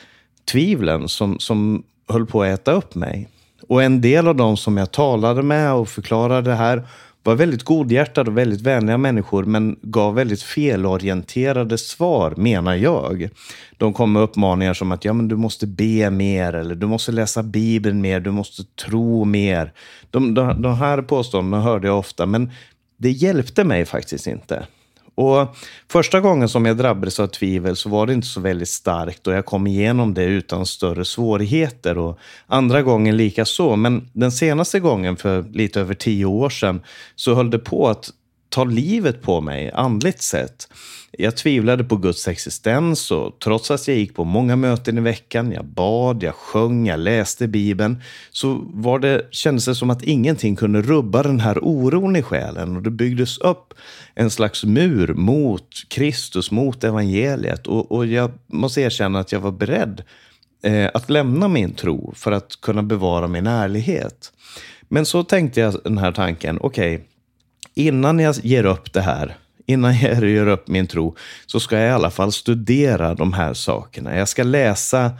tvivlen 0.52 1.10
som, 1.10 1.40
som 1.40 1.84
höll 2.08 2.26
på 2.26 2.44
att 2.44 2.60
äta 2.60 2.72
upp 2.72 2.96
mig. 2.96 3.30
Och 3.72 3.84
en 3.84 4.02
del 4.02 4.28
av 4.28 4.36
dem 4.36 4.58
som 4.58 4.78
jag 4.78 4.92
talade 4.92 5.44
med 5.44 5.74
och 5.74 5.90
förklarade 5.90 6.50
det 6.50 6.56
här 6.56 6.84
var 7.24 7.36
väldigt 7.36 7.64
godhjärtade 7.64 8.32
och 8.32 8.38
väldigt 8.38 8.62
vänliga 8.62 8.98
människor 8.98 9.44
men 9.44 9.76
gav 9.82 10.16
väldigt 10.16 10.44
felorienterade 10.44 11.78
svar, 11.78 12.34
menar 12.38 12.76
jag. 12.76 13.30
De 13.78 13.94
kom 13.94 14.14
med 14.14 14.22
uppmaningar 14.22 14.74
som 14.74 14.92
att 14.92 15.06
ja, 15.06 15.14
men 15.14 15.28
du 15.28 15.36
måste 15.36 15.68
be 15.68 16.10
mer 16.10 16.54
eller 16.54 16.76
du 16.76 16.88
måste 16.88 17.12
läsa 17.12 17.44
Bibeln 17.44 18.02
mer, 18.02 18.20
du 18.20 18.32
måste 18.32 18.64
tro 18.64 19.26
mer. 19.26 19.74
De, 20.10 20.34
de, 20.34 20.62
de 20.62 20.74
här 20.74 21.02
påståendena 21.02 21.64
hörde 21.64 21.88
jag 21.88 22.00
ofta, 22.00 22.26
men 22.26 22.52
det 22.98 23.12
hjälpte 23.12 23.64
mig 23.64 23.86
faktiskt 23.86 24.28
inte. 24.28 24.66
Och 25.16 25.56
första 25.92 26.20
gången 26.20 26.50
som 26.50 26.66
jag 26.66 26.78
drabbades 26.78 27.20
av 27.20 27.28
tvivel 27.28 27.76
så 27.76 27.90
var 27.90 28.08
det 28.08 28.14
inte 28.14 28.28
så 28.28 28.42
väldigt 28.42 28.70
starkt 28.70 29.28
och 29.28 29.34
jag 29.34 29.46
kom 29.46 29.68
igenom 29.68 30.14
det 30.14 30.24
utan 30.24 30.66
större 30.66 31.06
svårigheter. 31.06 31.98
Och 31.98 32.20
andra 32.48 32.82
gången 32.82 33.18
lika 33.18 33.46
så. 33.46 33.76
Men 33.76 34.10
den 34.14 34.32
senaste 34.32 34.80
gången 34.80 35.18
för 35.18 35.44
lite 35.44 35.82
över 35.82 35.94
tio 35.94 36.26
år 36.26 36.50
sedan 36.50 36.82
så 37.16 37.36
höll 37.36 37.50
det 37.50 37.60
på 37.60 37.88
att 37.88 38.12
ta 38.52 38.64
livet 38.64 39.22
på 39.22 39.42
mig 39.42 39.72
andligt 39.74 40.22
sett. 40.22 40.68
Jag 41.18 41.38
tvivlade 41.38 41.84
på 41.84 41.96
Guds 41.96 42.28
existens 42.28 43.12
och 43.12 43.40
trots 43.40 43.72
att 43.72 43.88
jag 43.88 43.98
gick 43.98 44.16
på 44.16 44.24
många 44.24 44.56
möten 44.56 44.98
i 44.98 45.02
veckan, 45.02 45.52
jag 45.52 45.66
bad, 45.66 46.24
jag 46.24 46.36
sjöng, 46.36 46.88
jag 46.88 47.00
läste 47.00 47.48
Bibeln, 47.48 48.02
så 48.32 48.62
var 48.74 49.00
det, 49.00 49.28
kändes 49.32 49.66
det 49.66 49.76
som 49.76 49.90
att 49.90 50.04
ingenting 50.04 50.56
kunde 50.56 50.82
rubba 50.82 51.24
den 51.24 51.40
här 51.40 51.60
oron 51.62 52.16
i 52.16 52.22
själen 52.22 52.76
och 52.76 52.82
det 52.82 52.92
byggdes 52.92 53.38
upp 53.38 53.74
en 54.16 54.30
slags 54.30 54.64
mur 54.64 55.14
mot 55.14 55.68
Kristus, 55.88 56.52
mot 56.52 56.84
evangeliet 56.84 57.68
och, 57.68 57.92
och 57.92 58.06
jag 58.06 58.32
måste 58.48 58.82
erkänna 58.82 59.20
att 59.20 59.32
jag 59.32 59.40
var 59.40 59.52
beredd 59.52 60.04
eh, 60.64 60.90
att 60.94 61.10
lämna 61.10 61.48
min 61.48 61.74
tro 61.74 62.14
för 62.16 62.32
att 62.32 62.62
kunna 62.62 62.84
bevara 62.84 63.28
min 63.28 63.48
ärlighet. 63.48 64.32
Men 64.88 65.06
så 65.06 65.24
tänkte 65.24 65.60
jag 65.60 65.76
den 65.84 65.98
här 65.98 66.12
tanken, 66.12 66.58
okej, 66.62 66.96
okay, 66.96 67.08
innan 67.76 68.20
jag 68.20 68.36
ger 68.44 68.66
upp 68.66 68.94
det 68.94 69.02
här 69.02 69.38
innan 69.72 70.00
jag 70.00 70.24
ger 70.30 70.48
upp 70.48 70.68
min 70.68 70.88
tro, 70.88 71.16
så 71.46 71.60
ska 71.60 71.78
jag 71.78 71.88
i 71.88 71.92
alla 71.92 72.12
fall 72.12 72.32
studera 72.32 73.16
de 73.16 73.34
här 73.34 73.54
sakerna. 73.54 74.18
Jag 74.18 74.30
ska 74.30 74.44
läsa 74.44 75.12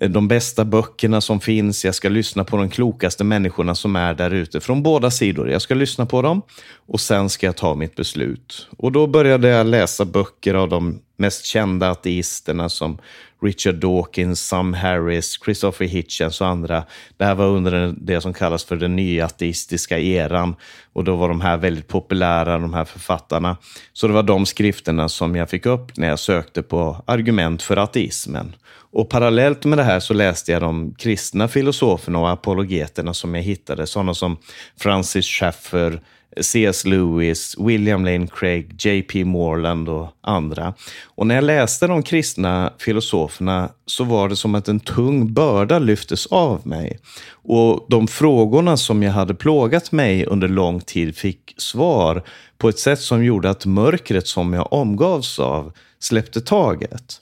eh, 0.00 0.10
de 0.10 0.28
bästa 0.28 0.64
böckerna 0.64 1.20
som 1.20 1.40
finns. 1.40 1.84
Jag 1.84 1.94
ska 1.94 2.08
lyssna 2.08 2.44
på 2.44 2.56
de 2.56 2.70
klokaste 2.70 3.24
människorna 3.24 3.74
som 3.74 3.96
är 3.96 4.14
där 4.14 4.30
ute 4.30 4.60
från 4.60 4.82
båda 4.82 5.10
sidor. 5.10 5.50
Jag 5.50 5.62
ska 5.62 5.74
lyssna 5.74 6.06
på 6.06 6.22
dem 6.22 6.42
och 6.86 7.00
sen 7.00 7.28
ska 7.28 7.46
jag 7.46 7.56
ta 7.56 7.74
mitt 7.74 7.96
beslut. 7.96 8.68
Och 8.78 8.92
då 8.92 9.06
började 9.06 9.48
jag 9.48 9.66
läsa 9.66 10.04
böcker 10.04 10.54
av 10.54 10.68
de 10.68 11.00
mest 11.16 11.44
kända 11.44 11.90
ateisterna 11.90 12.68
som 12.68 12.98
Richard 13.46 13.74
Dawkins, 13.74 14.40
Sam 14.40 14.74
Harris, 14.74 15.38
Christopher 15.44 15.86
Hitchens 15.86 16.40
och 16.40 16.46
andra. 16.46 16.84
Det 17.16 17.24
här 17.24 17.34
var 17.34 17.46
under 17.46 17.94
det 17.96 18.20
som 18.20 18.34
kallas 18.34 18.64
för 18.64 18.76
den 18.76 18.96
nya 18.96 19.24
ateistiska 19.24 19.98
eran. 19.98 20.56
Och 20.92 21.04
då 21.04 21.16
var 21.16 21.28
de 21.28 21.40
här 21.40 21.56
väldigt 21.56 21.88
populära, 21.88 22.58
de 22.58 22.74
här 22.74 22.84
författarna. 22.84 23.56
Så 23.92 24.06
det 24.06 24.12
var 24.12 24.22
de 24.22 24.46
skrifterna 24.46 25.08
som 25.08 25.36
jag 25.36 25.50
fick 25.50 25.66
upp 25.66 25.96
när 25.96 26.08
jag 26.08 26.18
sökte 26.18 26.62
på 26.62 27.02
argument 27.06 27.62
för 27.62 27.76
ateismen. 27.76 28.54
Och 28.92 29.08
parallellt 29.08 29.64
med 29.64 29.78
det 29.78 29.84
här 29.84 30.00
så 30.00 30.14
läste 30.14 30.52
jag 30.52 30.62
de 30.62 30.94
kristna 30.98 31.48
filosoferna 31.48 32.18
och 32.18 32.30
apologeterna 32.30 33.14
som 33.14 33.34
jag 33.34 33.42
hittade. 33.42 33.86
Sådana 33.86 34.14
som 34.14 34.36
Francis 34.80 35.26
Schaeffer, 35.26 36.00
C.S. 36.40 36.84
Lewis, 36.84 37.56
William 37.58 38.04
Lane 38.04 38.26
Craig, 38.26 38.74
J.P. 38.78 39.24
Moreland 39.24 39.88
och 39.88 40.08
andra. 40.20 40.74
Och 41.04 41.26
när 41.26 41.34
jag 41.34 41.44
läste 41.44 41.86
de 41.86 42.02
kristna 42.02 42.72
filosoferna 42.78 43.70
så 43.86 44.04
var 44.04 44.28
det 44.28 44.36
som 44.36 44.54
att 44.54 44.68
en 44.68 44.80
tung 44.80 45.32
börda 45.32 45.78
lyftes 45.78 46.26
av 46.26 46.66
mig. 46.66 46.98
Och 47.30 47.86
de 47.88 48.08
frågorna 48.08 48.76
som 48.76 49.02
jag 49.02 49.12
hade 49.12 49.34
plågat 49.34 49.92
mig 49.92 50.26
under 50.26 50.48
lång 50.48 50.80
tid 50.80 51.16
fick 51.16 51.54
svar 51.56 52.22
på 52.58 52.68
ett 52.68 52.78
sätt 52.78 53.00
som 53.00 53.24
gjorde 53.24 53.50
att 53.50 53.66
mörkret 53.66 54.26
som 54.26 54.52
jag 54.52 54.72
omgavs 54.72 55.38
av 55.38 55.72
släppte 55.98 56.40
taget. 56.40 57.20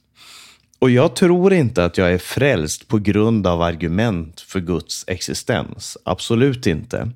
Och 0.85 0.91
jag 0.91 1.17
tror 1.17 1.53
inte 1.53 1.85
att 1.85 1.99
jag 1.99 2.13
är 2.13 2.19
frälst 2.19 2.89
på 2.89 2.99
grund 2.99 3.47
av 3.47 3.63
argument 3.63 4.41
för 4.41 4.61
Guds 4.61 5.05
existens. 5.07 5.97
Absolut 6.05 6.67
inte. 6.67 7.11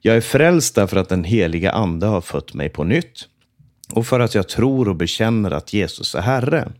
Jag 0.00 0.16
är 0.16 0.20
frälst 0.20 0.74
därför 0.74 0.96
att 0.96 1.08
den 1.08 1.24
heliga 1.24 1.72
ande 1.72 2.06
har 2.06 2.20
fött 2.20 2.54
mig 2.54 2.68
på 2.68 2.84
nytt 2.84 3.28
och 3.92 4.06
för 4.06 4.20
att 4.20 4.34
jag 4.34 4.48
tror 4.48 4.88
och 4.88 4.96
bekänner 4.96 5.50
att 5.50 5.72
Jesus 5.72 6.14
är 6.14 6.20
Herre. 6.20 6.72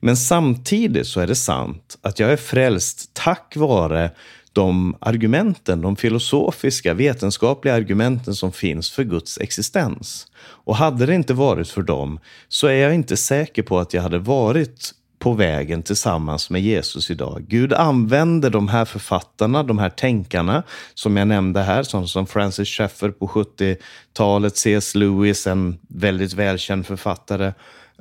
Men 0.00 0.16
samtidigt 0.16 1.06
så 1.06 1.20
är 1.20 1.26
det 1.26 1.34
sant 1.34 1.98
att 2.02 2.18
jag 2.18 2.32
är 2.32 2.36
frälst 2.36 3.10
tack 3.12 3.56
vare 3.56 4.10
de 4.52 4.96
argumenten, 5.00 5.80
de 5.80 5.96
filosofiska, 5.96 6.94
vetenskapliga 6.94 7.74
argumenten 7.74 8.34
som 8.34 8.52
finns 8.52 8.90
för 8.90 9.04
Guds 9.04 9.38
existens. 9.38 10.26
Och 10.40 10.76
hade 10.76 11.06
det 11.06 11.14
inte 11.14 11.34
varit 11.34 11.68
för 11.68 11.82
dem 11.82 12.20
så 12.48 12.66
är 12.66 12.76
jag 12.76 12.94
inte 12.94 13.16
säker 13.16 13.62
på 13.62 13.78
att 13.78 13.94
jag 13.94 14.02
hade 14.02 14.18
varit 14.18 14.94
på 15.24 15.32
vägen 15.32 15.82
tillsammans 15.82 16.50
med 16.50 16.62
Jesus 16.62 17.10
idag. 17.10 17.44
Gud 17.48 17.72
använder 17.72 18.50
de 18.50 18.68
här 18.68 18.84
författarna, 18.84 19.62
de 19.62 19.78
här 19.78 19.90
tänkarna 19.90 20.62
som 20.94 21.16
jag 21.16 21.28
nämnde 21.28 21.62
här, 21.62 21.82
som, 21.82 22.08
som 22.08 22.26
Francis 22.26 22.68
Schaeffer 22.68 23.08
på 23.08 23.26
70-talet, 23.26 24.56
C.S. 24.56 24.94
Lewis, 24.94 25.46
en 25.46 25.78
väldigt 25.88 26.34
välkänd 26.34 26.86
författare, 26.86 27.52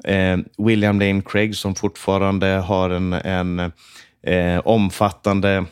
eh, 0.03 0.37
William 0.57 0.99
Lane 0.99 1.21
Craig 1.21 1.55
som 1.55 1.75
fortfarande 1.75 2.47
har 2.47 2.89
en, 2.89 3.13
en 3.13 3.59
eh, 4.23 4.59
omfattande 4.65 5.65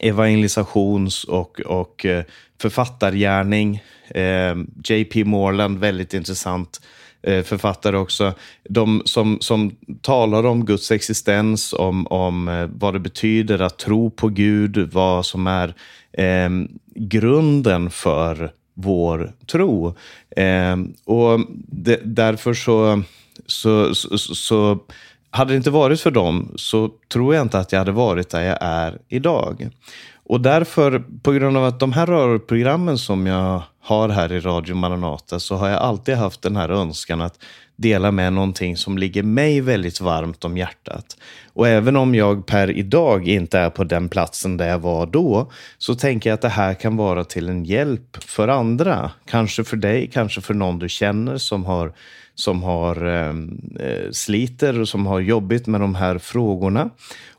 evangelisations 0.00 1.24
och, 1.24 1.60
och 1.60 2.06
eh, 2.06 2.24
författargärning. 2.60 3.82
Eh, 4.08 4.56
J.P. 4.84 5.24
Moreland, 5.24 5.78
väldigt 5.78 6.14
intressant 6.14 6.80
Eh, 6.80 6.99
Eh, 7.22 7.42
författare 7.42 7.96
också. 7.96 8.34
De 8.68 9.02
som, 9.04 9.38
som 9.40 9.76
talar 10.00 10.46
om 10.46 10.64
Guds 10.64 10.90
existens, 10.90 11.72
om, 11.72 12.06
om 12.06 12.48
eh, 12.48 12.68
vad 12.72 12.94
det 12.94 13.00
betyder 13.00 13.58
att 13.62 13.78
tro 13.78 14.10
på 14.10 14.28
Gud, 14.28 14.92
vad 14.92 15.26
som 15.26 15.46
är 15.46 15.74
eh, 16.12 16.50
grunden 16.94 17.90
för 17.90 18.52
vår 18.74 19.32
tro. 19.46 19.94
Eh, 20.36 20.76
och 21.04 21.40
det, 21.66 22.00
därför 22.04 22.54
så, 22.54 23.02
så, 23.46 23.94
så, 23.94 24.18
så 24.18 24.78
hade 25.30 25.52
det 25.52 25.56
inte 25.56 25.70
varit 25.70 26.00
för 26.00 26.10
dem 26.10 26.52
så 26.56 26.90
tror 27.12 27.34
jag 27.34 27.42
inte 27.42 27.58
att 27.58 27.72
jag 27.72 27.78
hade 27.78 27.92
varit 27.92 28.30
där 28.30 28.42
jag 28.42 28.58
är 28.60 28.98
idag. 29.08 29.70
Och 30.24 30.40
därför, 30.40 31.04
på 31.22 31.32
grund 31.32 31.56
av 31.56 31.64
att 31.64 31.80
de 31.80 31.92
här 31.92 32.06
rörprogrammen 32.06 32.98
som 32.98 33.26
jag 33.26 33.62
har 33.82 34.08
här 34.08 34.32
i 34.32 34.40
Radio 34.40 34.74
Maranata, 34.74 35.40
så 35.40 35.56
har 35.56 35.68
jag 35.68 35.78
alltid 35.78 36.14
haft 36.14 36.42
den 36.42 36.56
här 36.56 36.68
önskan 36.68 37.20
att 37.20 37.38
dela 37.76 38.10
med 38.10 38.32
någonting 38.32 38.76
som 38.76 38.98
ligger 38.98 39.22
mig 39.22 39.60
väldigt 39.60 40.00
varmt 40.00 40.44
om 40.44 40.56
hjärtat. 40.56 41.16
Och 41.52 41.68
även 41.68 41.96
om 41.96 42.14
jag 42.14 42.46
per 42.46 42.70
idag 42.70 43.28
inte 43.28 43.58
är 43.58 43.70
på 43.70 43.84
den 43.84 44.08
platsen 44.08 44.56
där 44.56 44.68
jag 44.68 44.78
var 44.78 45.06
då, 45.06 45.52
så 45.78 45.94
tänker 45.94 46.30
jag 46.30 46.34
att 46.34 46.42
det 46.42 46.48
här 46.48 46.74
kan 46.74 46.96
vara 46.96 47.24
till 47.24 47.48
en 47.48 47.64
hjälp 47.64 48.24
för 48.24 48.48
andra. 48.48 49.10
Kanske 49.26 49.64
för 49.64 49.76
dig, 49.76 50.10
kanske 50.12 50.40
för 50.40 50.54
någon 50.54 50.78
du 50.78 50.88
känner 50.88 51.36
som 51.36 51.64
har 51.64 51.92
som 52.34 52.62
har 52.62 53.06
eh, 53.06 53.34
eh, 53.86 54.10
sliter 54.10 54.80
och 54.80 54.88
som 54.88 55.06
har 55.06 55.20
jobbigt 55.20 55.66
med 55.66 55.80
de 55.80 55.94
här 55.94 56.18
frågorna. 56.18 56.90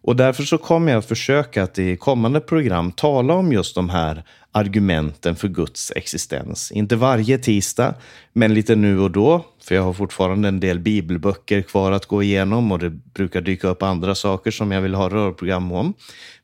Och 0.04 0.15
därför 0.15 0.43
så 0.43 0.58
kommer 0.58 0.91
jag 0.91 1.06
försöka 1.06 1.63
att 1.63 1.80
i 1.80 1.97
kommande 1.97 2.39
program 2.39 2.91
tala 2.91 3.34
om 3.34 3.51
just 3.51 3.75
de 3.75 3.89
här 3.89 4.23
argumenten 4.51 5.36
för 5.36 5.47
Guds 5.47 5.91
existens. 5.95 6.71
Inte 6.71 6.95
varje 6.95 7.38
tisdag, 7.38 7.95
men 8.34 8.54
lite 8.54 8.75
nu 8.75 8.99
och 8.99 9.12
då. 9.12 9.45
För 9.63 9.75
jag 9.75 9.84
har 9.84 9.93
fortfarande 9.93 10.47
en 10.47 10.60
del 10.60 10.80
bibelböcker 10.80 11.62
kvar 11.62 11.91
att 11.91 12.06
gå 12.06 12.23
igenom 12.23 12.71
och 12.71 12.80
det 12.80 12.89
brukar 12.89 13.41
dyka 13.41 13.67
upp 13.67 13.84
andra 13.84 14.15
saker 14.15 14.51
som 14.51 14.71
jag 14.71 14.82
vill 14.82 14.95
ha 14.95 15.10
rörprogram 15.10 15.71
om. 15.71 15.93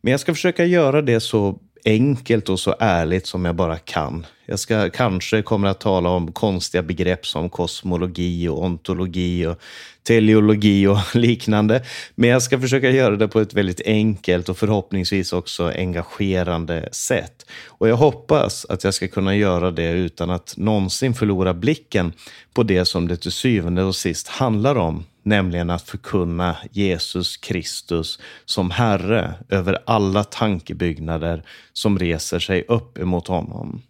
Men 0.01 0.11
jag 0.11 0.19
ska 0.19 0.33
försöka 0.33 0.65
göra 0.65 1.01
det 1.01 1.19
så 1.19 1.59
enkelt 1.85 2.49
och 2.49 2.59
så 2.59 2.75
ärligt 2.79 3.27
som 3.27 3.45
jag 3.45 3.55
bara 3.55 3.77
kan. 3.77 4.25
Jag 4.45 4.59
ska 4.59 4.89
kanske 4.89 5.41
kommer 5.41 5.67
att 5.67 5.79
tala 5.79 6.09
om 6.09 6.31
konstiga 6.31 6.83
begrepp 6.83 7.25
som 7.25 7.49
kosmologi 7.49 8.47
och 8.47 8.63
ontologi 8.63 9.45
och 9.45 9.61
teleologi 10.03 10.87
och 10.87 10.97
liknande. 11.15 11.83
Men 12.15 12.29
jag 12.29 12.41
ska 12.41 12.59
försöka 12.59 12.89
göra 12.89 13.15
det 13.15 13.27
på 13.27 13.39
ett 13.39 13.53
väldigt 13.53 13.81
enkelt 13.85 14.49
och 14.49 14.57
förhoppningsvis 14.57 15.33
också 15.33 15.71
engagerande 15.75 16.89
sätt. 16.91 17.45
Och 17.67 17.89
jag 17.89 17.95
hoppas 17.95 18.65
att 18.65 18.83
jag 18.83 18.93
ska 18.93 19.07
kunna 19.07 19.35
göra 19.35 19.71
det 19.71 19.91
utan 19.91 20.29
att 20.29 20.53
någonsin 20.57 21.13
förlora 21.13 21.53
blicken 21.53 22.13
på 22.53 22.63
det 22.63 22.85
som 22.85 23.07
det 23.07 23.17
till 23.17 23.31
syvende 23.31 23.83
och 23.83 23.95
sist 23.95 24.27
handlar 24.27 24.75
om, 24.75 25.05
nämligen 25.27 25.69
att 25.69 25.81
förkunna 25.81 26.57
Jesus 26.71 27.37
Kristus 27.37 28.19
som 28.45 28.71
Herre 28.71 29.33
över 29.49 29.83
alla 29.85 30.23
tankebyggnader 30.23 31.43
som 31.73 31.99
reser 31.99 32.39
sig 32.39 32.65
upp 32.67 32.97
emot 32.97 33.27
honom. 33.27 33.81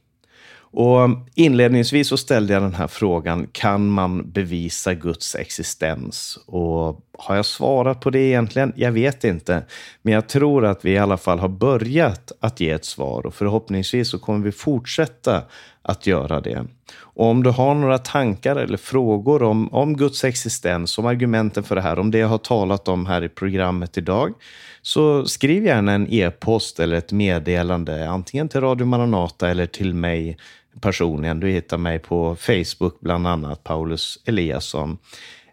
Och 0.72 1.10
inledningsvis 1.36 2.08
så 2.08 2.18
ställde 2.18 2.54
jag 2.54 2.62
den 2.62 2.74
här 2.74 2.88
frågan, 2.88 3.48
kan 3.52 3.90
man 3.90 4.32
bevisa 4.32 4.94
Guds 4.94 5.36
existens? 5.36 6.40
Och 6.46 7.02
har 7.18 7.36
jag 7.36 7.46
svarat 7.46 8.02
på 8.02 8.10
det 8.10 8.20
egentligen? 8.20 8.74
Jag 8.76 8.92
vet 8.92 9.24
inte. 9.24 9.66
Men 10.02 10.14
jag 10.14 10.30
tror 10.30 10.66
att 10.66 10.86
vi 10.86 10.92
i 10.92 10.98
alla 10.98 11.18
fall 11.18 11.40
har 11.40 11.48
börjat 11.48 12.32
att 12.40 12.60
ge 12.60 12.70
ett 12.70 12.86
svar 12.86 13.26
och 13.26 13.36
förhoppningsvis 13.36 14.10
så 14.10 14.20
kommer 14.20 14.46
vi 14.46 14.52
fortsätta 14.52 15.44
att 15.88 16.08
göra 16.08 16.42
det. 16.42 16.66
Och 17.00 17.26
om 17.26 17.44
du 17.44 17.50
har 17.50 17.76
några 17.76 17.98
tankar 17.98 18.56
eller 18.56 18.78
frågor 18.78 19.44
om, 19.44 19.74
om 19.74 19.98
Guds 19.98 20.24
existens, 20.24 20.98
om 20.98 21.06
argumenten 21.06 21.64
för 21.64 21.76
det 21.76 21.82
här, 21.82 22.00
om 22.00 22.12
det 22.12 22.18
jag 22.18 22.28
har 22.28 22.38
talat 22.38 22.88
om 22.88 23.06
här 23.06 23.24
i 23.24 23.30
programmet 23.30 23.98
idag, 23.98 24.34
så 24.82 25.26
skriv 25.26 25.66
gärna 25.66 25.94
en 25.94 26.14
e-post 26.14 26.80
eller 26.80 26.98
ett 26.98 27.12
meddelande, 27.12 28.10
antingen 28.10 28.50
till 28.50 28.62
Radio 28.62 28.86
Maranata 28.86 29.50
eller 29.50 29.66
till 29.66 29.94
mig 29.94 30.38
personligen. 30.82 31.40
Du 31.40 31.48
hittar 31.48 31.78
mig 31.78 32.00
på 32.00 32.36
Facebook 32.36 33.00
bland 33.00 33.28
annat, 33.28 33.64
Paulus 33.64 34.20
Eliasson. 34.26 34.98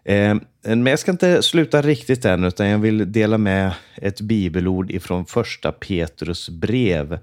Eh, 0.05 0.35
men 0.61 0.85
jag 0.85 0.99
ska 0.99 1.11
inte 1.11 1.41
sluta 1.43 1.81
riktigt 1.81 2.25
än, 2.25 2.43
utan 2.43 2.67
jag 2.67 2.77
vill 2.77 3.11
dela 3.11 3.37
med 3.37 3.71
ett 3.95 4.21
bibelord 4.21 4.91
ifrån 4.91 5.25
första 5.25 5.71
Petrus 5.71 6.49
brev. 6.49 7.19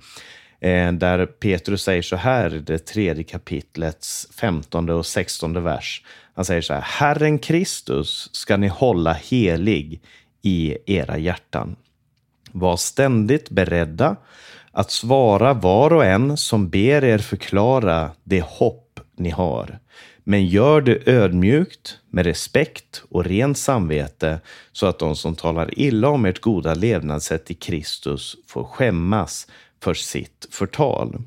Eh, 0.63 0.93
där 0.93 1.27
Petrus 1.27 1.83
säger 1.83 2.03
så 2.03 2.17
här 2.17 2.55
i 2.55 2.59
det 2.59 2.79
tredje 2.79 3.25
kapitlets 3.25 4.29
femtonde 4.41 4.95
och 4.95 5.07
sextonde 5.07 5.61
vers. 5.61 6.05
Han 6.35 6.45
säger 6.45 6.61
så 6.61 6.75
här, 6.75 6.81
Herren 6.81 7.39
Kristus 7.39 8.31
ska 8.33 8.57
ni 8.57 8.69
hålla 8.69 9.13
helig 9.13 10.03
i 10.43 10.77
era 10.87 11.19
hjärtan. 11.19 11.77
Var 12.53 12.77
ständigt 12.77 13.51
beredda 13.51 14.17
att 14.73 14.91
svara 14.91 15.55
var 15.55 15.93
och 15.93 16.05
en 16.05 16.37
som 16.37 16.69
ber 16.69 17.05
er 17.05 17.19
förklara 17.19 18.11
det 18.25 18.43
hopp 18.43 19.01
ni 19.17 19.31
har. 19.31 19.79
Men 20.25 20.47
gör 20.47 20.81
det 20.81 21.09
ödmjukt, 21.09 21.99
med 22.11 22.27
respekt 22.27 23.03
och 23.11 23.25
rent 23.25 23.59
samvete, 23.59 24.41
så 24.73 24.87
att 24.87 24.99
de 24.99 25.17
som 25.17 25.35
talar 25.35 25.79
illa 25.79 26.09
om 26.09 26.25
ert 26.25 26.41
goda 26.41 26.75
levnadssätt 26.75 27.51
i 27.51 27.55
Kristus 27.55 28.37
får 28.47 28.65
skämmas 28.65 29.47
för 29.83 29.95
sitt 29.95 30.47
förtal. 30.51 31.19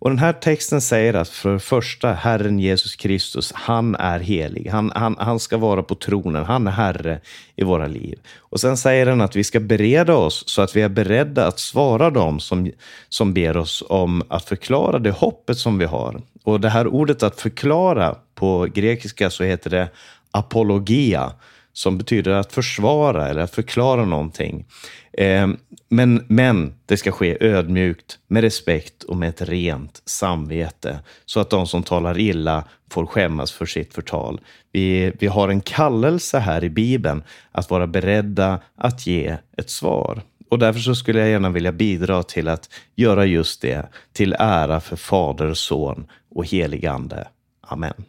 Och 0.00 0.10
den 0.10 0.18
här 0.18 0.32
texten 0.32 0.80
säger 0.80 1.14
att 1.14 1.28
för 1.28 1.52
det 1.52 1.58
första, 1.58 2.12
Herren 2.12 2.58
Jesus 2.58 2.96
Kristus, 2.96 3.52
han 3.54 3.94
är 3.94 4.20
helig. 4.20 4.68
Han, 4.68 4.92
han, 4.94 5.16
han 5.18 5.40
ska 5.40 5.56
vara 5.56 5.82
på 5.82 5.94
tronen. 5.94 6.44
Han 6.44 6.66
är 6.66 6.70
Herre 6.70 7.20
i 7.56 7.64
våra 7.64 7.86
liv. 7.86 8.18
Och 8.38 8.60
sen 8.60 8.76
säger 8.76 9.06
den 9.06 9.20
att 9.20 9.36
vi 9.36 9.44
ska 9.44 9.60
bereda 9.60 10.14
oss 10.14 10.44
så 10.46 10.62
att 10.62 10.76
vi 10.76 10.82
är 10.82 10.88
beredda 10.88 11.46
att 11.46 11.58
svara 11.58 12.10
dem 12.10 12.40
som, 12.40 12.70
som 13.08 13.34
ber 13.34 13.56
oss 13.56 13.82
om 13.88 14.22
att 14.28 14.44
förklara 14.44 14.98
det 14.98 15.10
hoppet 15.10 15.58
som 15.58 15.78
vi 15.78 15.84
har. 15.84 16.22
Och 16.44 16.60
det 16.60 16.68
här 16.68 16.86
ordet 16.86 17.22
att 17.22 17.40
förklara, 17.40 18.16
på 18.34 18.68
grekiska 18.74 19.30
så 19.30 19.44
heter 19.44 19.70
det 19.70 19.88
apologia, 20.30 21.32
som 21.80 21.98
betyder 21.98 22.30
att 22.30 22.52
försvara 22.52 23.28
eller 23.28 23.40
att 23.40 23.54
förklara 23.54 24.04
någonting. 24.04 24.66
Eh, 25.12 25.48
men, 25.88 26.24
men 26.28 26.74
det 26.86 26.96
ska 26.96 27.12
ske 27.12 27.36
ödmjukt, 27.40 28.18
med 28.28 28.42
respekt 28.42 29.02
och 29.02 29.16
med 29.16 29.28
ett 29.28 29.42
rent 29.42 30.02
samvete. 30.04 30.98
Så 31.26 31.40
att 31.40 31.50
de 31.50 31.66
som 31.66 31.82
talar 31.82 32.18
illa 32.18 32.64
får 32.90 33.06
skämmas 33.06 33.52
för 33.52 33.66
sitt 33.66 33.94
förtal. 33.94 34.40
Vi, 34.72 35.12
vi 35.18 35.26
har 35.26 35.48
en 35.48 35.60
kallelse 35.60 36.38
här 36.38 36.64
i 36.64 36.70
Bibeln 36.70 37.22
att 37.52 37.70
vara 37.70 37.86
beredda 37.86 38.60
att 38.76 39.06
ge 39.06 39.36
ett 39.56 39.70
svar. 39.70 40.22
Och 40.50 40.58
därför 40.58 40.80
så 40.80 40.94
skulle 40.94 41.18
jag 41.20 41.28
gärna 41.28 41.50
vilja 41.50 41.72
bidra 41.72 42.22
till 42.22 42.48
att 42.48 42.70
göra 42.96 43.26
just 43.26 43.62
det, 43.62 43.88
till 44.12 44.36
ära 44.38 44.80
för 44.80 44.96
Fader, 44.96 45.54
Son 45.54 46.06
och 46.34 46.46
helig 46.46 46.86
Ande. 46.86 47.28
Amen. 47.60 48.04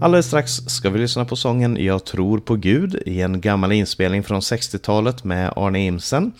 Alldeles 0.00 0.26
strax 0.26 0.52
ska 0.52 0.90
vi 0.90 0.98
lyssna 0.98 1.24
på 1.24 1.36
sången 1.36 1.76
Jag 1.84 2.04
tror 2.04 2.38
på 2.38 2.56
Gud 2.56 3.02
i 3.06 3.20
en 3.20 3.40
gammal 3.40 3.72
inspelning 3.72 4.22
från 4.22 4.40
60-talet 4.40 5.24
med 5.24 5.52
Arne 5.56 5.86
Imsen. 5.86 6.32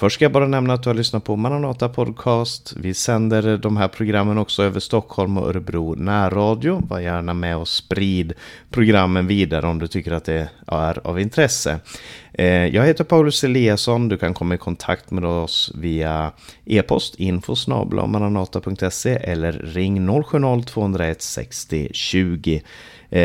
Först 0.00 0.14
ska 0.14 0.24
jag 0.24 0.32
bara 0.32 0.46
nämna 0.46 0.74
att 0.74 0.82
du 0.82 0.88
har 0.88 0.94
lyssnat 0.94 1.24
på 1.24 1.36
Maranata 1.36 1.88
Podcast. 1.88 2.74
Vi 2.76 2.94
sänder 2.94 3.56
de 3.56 3.76
här 3.76 3.88
programmen 3.88 4.38
också 4.38 4.62
över 4.62 4.80
Stockholm 4.80 5.38
och 5.38 5.48
Örebro 5.48 5.94
närradio. 5.94 6.82
Var 6.88 7.00
gärna 7.00 7.34
med 7.34 7.56
och 7.56 7.68
sprid 7.68 8.32
programmen 8.70 9.26
vidare 9.26 9.66
om 9.66 9.78
du 9.78 9.86
tycker 9.86 10.12
att 10.12 10.24
det 10.24 10.48
är 10.66 11.06
av 11.06 11.20
intresse. 11.20 11.80
Eh, 12.32 12.66
jag 12.66 12.86
heter 12.86 13.04
Paulus 13.04 13.44
Eliasson. 13.44 14.08
Du 14.08 14.16
kan 14.16 14.34
komma 14.34 14.54
i 14.54 14.58
kontakt 14.58 15.10
med 15.10 15.24
oss 15.24 15.72
via 15.74 16.32
e-post 16.64 17.14
info 17.14 17.54
maranata.se 18.06 19.10
eller 19.10 19.52
ring 19.52 20.08
070-201 20.10 21.16
60 21.18 21.88
20. 21.92 22.62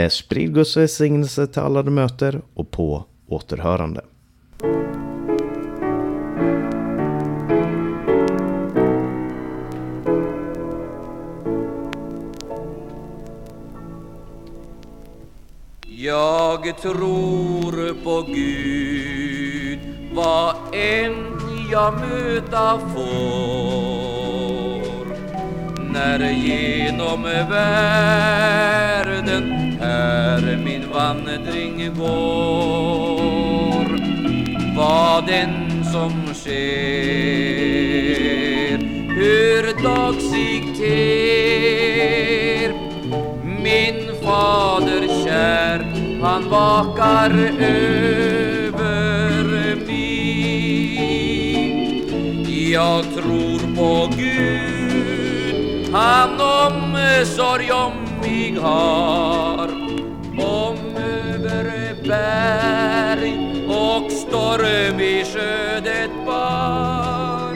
Sprid 0.09 0.53
Guds 0.53 0.77
välsignelse 0.77 1.47
till 1.47 1.61
alla 1.61 1.83
du 1.83 1.91
möter 1.91 2.41
och 2.53 2.71
på 2.71 3.05
återhörande. 3.27 4.01
Jag 16.05 16.77
tror 16.81 17.93
på 18.03 18.21
Gud. 18.33 19.79
Vad 20.13 20.55
än 20.73 21.15
jag 21.71 21.93
möta 21.93 22.79
får 22.79 23.25
när 25.93 26.31
genom 26.31 27.23
världen 27.49 28.95
här 29.81 30.59
min 30.65 30.89
vandring 30.93 31.95
går 31.97 32.65
vad 34.77 35.27
den 35.27 35.85
som 35.85 36.33
sker 36.33 37.15
hur 39.15 39.83
dag 39.83 40.15
sig 40.15 40.63
ter 40.77 42.73
min 43.63 44.15
fader 44.23 45.07
kär 45.25 45.94
han 46.25 46.49
vakar 46.49 47.31
över 47.59 48.95
mig. 49.75 51.05
Jag 52.71 53.03
tror 53.03 53.75
på 53.75 54.09
Gud, 54.17 55.89
han 55.93 56.29
omsorg 56.41 57.71
om 57.71 57.93
mig 58.21 58.57
har. 58.61 59.69
Om 60.37 60.77
över 60.97 61.95
berg 62.07 63.33
och 63.67 64.11
storm 64.11 64.99
i 64.99 65.25
sjö 65.33 65.79
det 65.83 66.09
bar. 66.25 67.55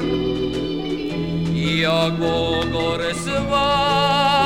Jag 1.81 2.09
vågar 2.11 3.13
svara 3.13 4.38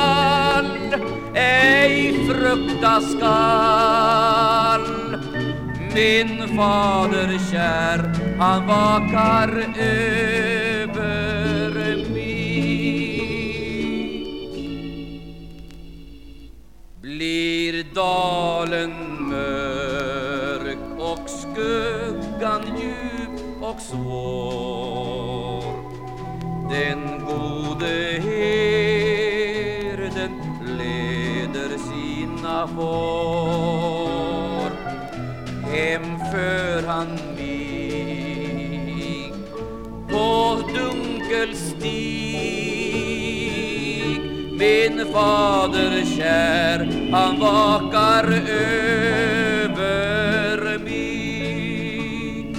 ej 1.44 2.14
frukta 2.28 3.00
skall 3.00 4.84
Min 5.94 6.48
fader 6.56 7.38
kär, 7.50 8.00
han 8.38 8.66
vakar 8.66 9.50
över 9.78 10.94
mig. 12.12 12.44
Blir 17.02 17.84
dalen 17.94 18.92
mörk 19.28 20.78
och 20.98 21.30
skuggan 21.30 22.62
djup 22.80 23.62
och 23.62 23.80
svår? 23.80 25.64
Den 26.70 27.00
gode 27.26 28.20
vinna 32.44 32.68
får. 32.68 34.24
Hem 35.72 36.18
för 36.32 36.86
han 36.86 37.08
mig 37.36 39.32
på 40.10 40.60
dunkel 40.74 41.56
stig. 41.56 42.04
Min 44.58 45.06
fader 45.12 46.04
kär, 46.16 47.10
han 47.12 47.40
vakar 47.40 48.24
över 49.52 49.98
mig. 50.78 52.56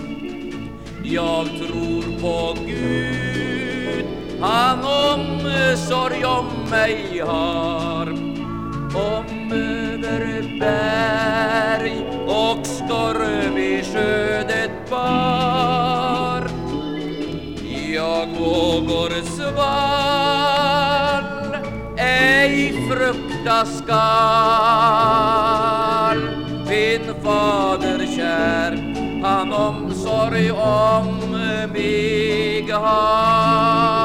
Jag 1.03 1.45
tror 1.45 2.19
på 2.21 2.57
Gud, 2.65 4.05
han 4.41 4.79
omsorg 4.79 6.25
om 6.25 6.45
mig 6.69 7.19
har. 7.19 8.35
Om 8.95 9.24
berg 10.59 12.05
och 12.27 12.65
storm 12.65 13.57
i 13.57 13.83
sködet 13.93 14.89
bar. 14.89 16.49
Jag 17.93 18.27
vågor 18.27 19.21
svall, 19.37 20.35
ej 21.97 22.73
frukta 22.89 23.65
skall. 23.65 23.95
Min 26.69 27.13
fader 27.23 28.05
kär, 28.15 28.93
han 29.23 29.53
omsorg 29.53 30.51
om 30.51 31.19
mig 31.73 32.71
har. 32.71 34.04